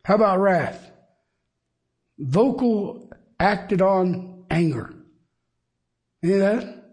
How 0.03 0.15
about 0.15 0.39
wrath? 0.39 0.91
Vocal, 2.19 3.11
acted 3.39 3.81
on 3.81 4.45
anger. 4.49 4.93
Any 6.23 6.33
of 6.33 6.39
that? 6.39 6.83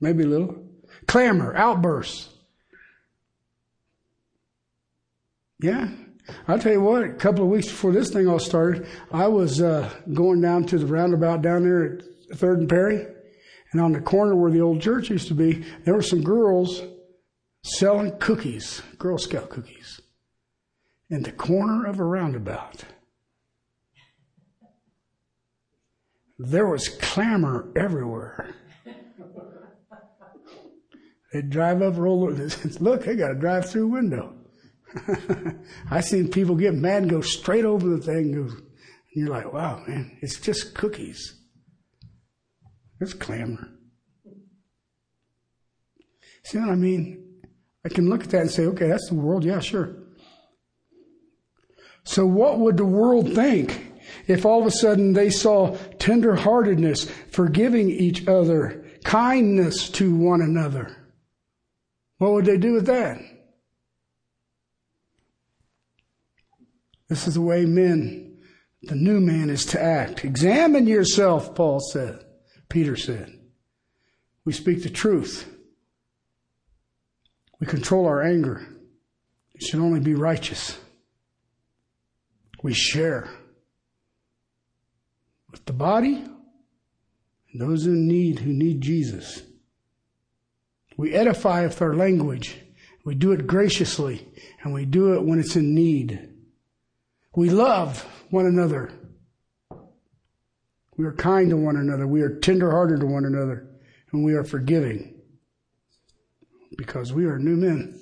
Maybe 0.00 0.24
a 0.24 0.26
little. 0.26 0.64
Clamor, 1.06 1.56
outbursts. 1.56 2.28
Yeah. 5.60 5.88
I'll 6.46 6.58
tell 6.58 6.72
you 6.72 6.80
what, 6.80 7.02
a 7.04 7.12
couple 7.12 7.44
of 7.44 7.50
weeks 7.50 7.66
before 7.66 7.92
this 7.92 8.10
thing 8.10 8.28
all 8.28 8.38
started, 8.38 8.86
I 9.10 9.26
was 9.26 9.60
uh, 9.60 9.90
going 10.12 10.40
down 10.40 10.64
to 10.66 10.78
the 10.78 10.86
roundabout 10.86 11.42
down 11.42 11.64
there 11.64 11.84
at 11.84 12.38
3rd 12.38 12.58
and 12.58 12.68
Perry. 12.68 13.06
And 13.72 13.80
on 13.80 13.92
the 13.92 14.00
corner 14.00 14.36
where 14.36 14.50
the 14.50 14.60
old 14.60 14.80
church 14.80 15.10
used 15.10 15.28
to 15.28 15.34
be, 15.34 15.64
there 15.84 15.94
were 15.94 16.02
some 16.02 16.22
girls 16.22 16.82
selling 17.64 18.16
cookies, 18.18 18.82
Girl 18.98 19.18
Scout 19.18 19.50
cookies, 19.50 20.00
in 21.10 21.22
the 21.22 21.32
corner 21.32 21.86
of 21.86 21.98
a 21.98 22.04
roundabout. 22.04 22.84
There 26.38 26.66
was 26.66 26.88
clamor 26.88 27.70
everywhere. 27.76 28.54
They'd 31.32 31.48
drive 31.48 31.80
up, 31.80 31.96
roll, 31.96 32.30
look, 32.80 33.04
they 33.04 33.16
got 33.16 33.30
a 33.30 33.34
drive 33.34 33.70
through 33.70 33.88
window. 33.88 34.34
I 35.90 36.00
seen 36.00 36.28
people 36.28 36.56
get 36.56 36.74
mad 36.74 37.02
and 37.02 37.10
go 37.10 37.20
straight 37.20 37.64
over 37.64 37.88
the 37.88 37.98
thing. 37.98 38.34
And 38.34 38.62
you're 39.14 39.28
like, 39.28 39.52
wow, 39.52 39.82
man, 39.86 40.18
it's 40.20 40.40
just 40.40 40.74
cookies. 40.74 41.34
It's 43.00 43.14
clamor. 43.14 43.68
See 46.44 46.58
what 46.58 46.70
I 46.70 46.74
mean? 46.74 47.40
I 47.84 47.88
can 47.88 48.08
look 48.08 48.24
at 48.24 48.30
that 48.30 48.42
and 48.42 48.50
say, 48.50 48.66
okay, 48.66 48.88
that's 48.88 49.08
the 49.08 49.14
world. 49.14 49.44
Yeah, 49.44 49.60
sure. 49.60 49.96
So 52.04 52.26
what 52.26 52.58
would 52.58 52.76
the 52.76 52.84
world 52.84 53.32
think 53.34 53.92
if 54.26 54.44
all 54.44 54.60
of 54.60 54.66
a 54.66 54.70
sudden 54.70 55.12
they 55.12 55.30
saw 55.30 55.76
tenderheartedness, 55.98 57.08
forgiving 57.30 57.90
each 57.90 58.26
other, 58.26 58.84
kindness 59.04 59.88
to 59.90 60.14
one 60.14 60.40
another? 60.40 60.96
What 62.18 62.32
would 62.32 62.44
they 62.44 62.58
do 62.58 62.72
with 62.72 62.86
that? 62.86 63.20
This 67.12 67.28
is 67.28 67.34
the 67.34 67.42
way 67.42 67.66
men, 67.66 68.38
the 68.84 68.94
new 68.94 69.20
man 69.20 69.50
is 69.50 69.66
to 69.66 69.82
act. 69.82 70.24
Examine 70.24 70.86
yourself, 70.86 71.54
Paul 71.54 71.78
said. 71.78 72.24
Peter 72.70 72.96
said. 72.96 73.38
We 74.46 74.54
speak 74.54 74.82
the 74.82 74.88
truth. 74.88 75.46
We 77.60 77.66
control 77.66 78.06
our 78.06 78.22
anger. 78.22 78.66
It 79.54 79.62
should 79.62 79.80
only 79.80 80.00
be 80.00 80.14
righteous. 80.14 80.80
We 82.62 82.72
share 82.72 83.28
with 85.50 85.66
the 85.66 85.74
body 85.74 86.14
and 86.14 87.60
those 87.60 87.84
in 87.84 88.08
need 88.08 88.38
who 88.38 88.54
need 88.54 88.80
Jesus. 88.80 89.42
We 90.96 91.12
edify 91.12 91.64
with 91.64 91.82
our 91.82 91.94
language. 91.94 92.56
We 93.04 93.14
do 93.14 93.32
it 93.32 93.46
graciously 93.46 94.26
and 94.62 94.72
we 94.72 94.86
do 94.86 95.12
it 95.12 95.22
when 95.22 95.38
it's 95.38 95.56
in 95.56 95.74
need. 95.74 96.30
We 97.34 97.50
love 97.50 98.02
one 98.30 98.46
another. 98.46 98.92
We 100.96 101.06
are 101.06 101.14
kind 101.14 101.50
to 101.50 101.56
one 101.56 101.76
another. 101.76 102.06
We 102.06 102.20
are 102.20 102.38
tenderhearted 102.38 103.00
to 103.00 103.06
one 103.06 103.24
another. 103.24 103.68
And 104.12 104.24
we 104.24 104.34
are 104.34 104.44
forgiving. 104.44 105.20
Because 106.76 107.12
we 107.12 107.26
are 107.26 107.38
new 107.38 107.56
men, 107.56 108.00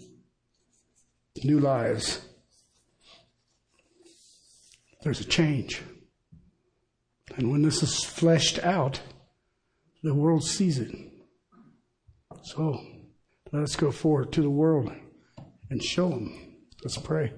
new 1.44 1.60
lives. 1.60 2.20
There's 5.02 5.20
a 5.20 5.24
change. 5.24 5.82
And 7.36 7.50
when 7.50 7.62
this 7.62 7.82
is 7.82 8.04
fleshed 8.04 8.58
out, 8.60 9.00
the 10.02 10.14
world 10.14 10.44
sees 10.44 10.78
it. 10.78 10.94
So 12.42 12.80
let 13.52 13.62
us 13.62 13.76
go 13.76 13.90
forward 13.90 14.32
to 14.32 14.42
the 14.42 14.50
world 14.50 14.92
and 15.70 15.82
show 15.82 16.08
them. 16.08 16.56
Let's 16.82 16.98
pray. 16.98 17.32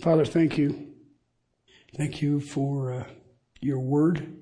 Father, 0.00 0.24
thank 0.24 0.58
you. 0.58 0.91
Thank 1.96 2.22
you 2.22 2.40
for 2.40 2.92
uh, 2.92 3.04
your 3.60 3.78
word. 3.78 4.34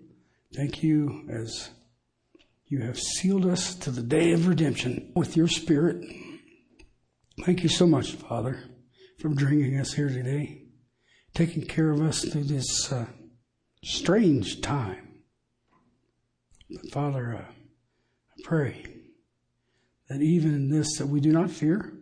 Thank 0.55 0.84
you 0.84 1.26
as 1.28 1.70
you 2.66 2.80
have 2.82 2.96
sealed 2.96 3.44
us 3.44 3.74
to 3.74 3.90
the 3.90 4.03
day 4.03 4.30
of 4.30 4.46
redemption 4.46 5.11
with 5.16 5.36
your 5.36 5.48
spirit. 5.48 6.01
Thank 7.44 7.64
you 7.64 7.68
so 7.68 7.88
much, 7.88 8.12
Father, 8.12 8.62
for 9.18 9.30
bringing 9.30 9.80
us 9.80 9.94
here 9.94 10.09
today, 10.09 10.62
taking 11.34 11.66
care 11.66 11.90
of 11.90 12.01
us 12.01 12.24
through 12.24 12.44
this 12.44 12.92
uh, 12.92 13.07
strange 13.82 14.61
time. 14.61 15.22
But 16.70 16.92
Father, 16.92 17.34
uh, 17.34 17.51
I 17.51 18.42
pray 18.44 18.84
that 20.09 20.22
even 20.22 20.55
in 20.55 20.70
this 20.70 20.98
that 20.98 21.09
we 21.09 21.20
do 21.20 21.32
not 21.32 21.51
fear, 21.51 21.92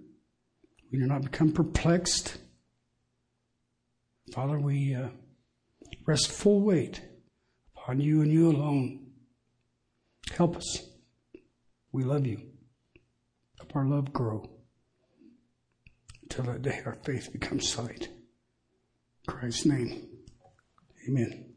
we 0.92 0.98
do 0.98 1.06
not 1.06 1.22
become 1.22 1.52
perplexed. 1.52 2.36
Father, 4.34 4.58
we 4.58 4.94
uh, 4.94 5.08
rest 6.08 6.32
full 6.32 6.62
weight 6.62 7.02
upon 7.76 8.00
you 8.00 8.22
and 8.22 8.32
you 8.32 8.50
alone. 8.50 9.10
Help 10.34 10.56
us. 10.56 10.88
We 11.92 12.02
love 12.02 12.26
you. 12.26 12.40
Help 13.58 13.76
our 13.76 13.84
love 13.84 14.12
grow 14.12 14.48
until 16.22 16.44
that 16.46 16.62
day 16.62 16.80
our 16.86 16.96
faith 17.04 17.30
becomes 17.30 17.68
sight. 17.68 18.08
In 18.08 19.34
Christ's 19.34 19.66
name, 19.66 20.08
amen. 21.06 21.47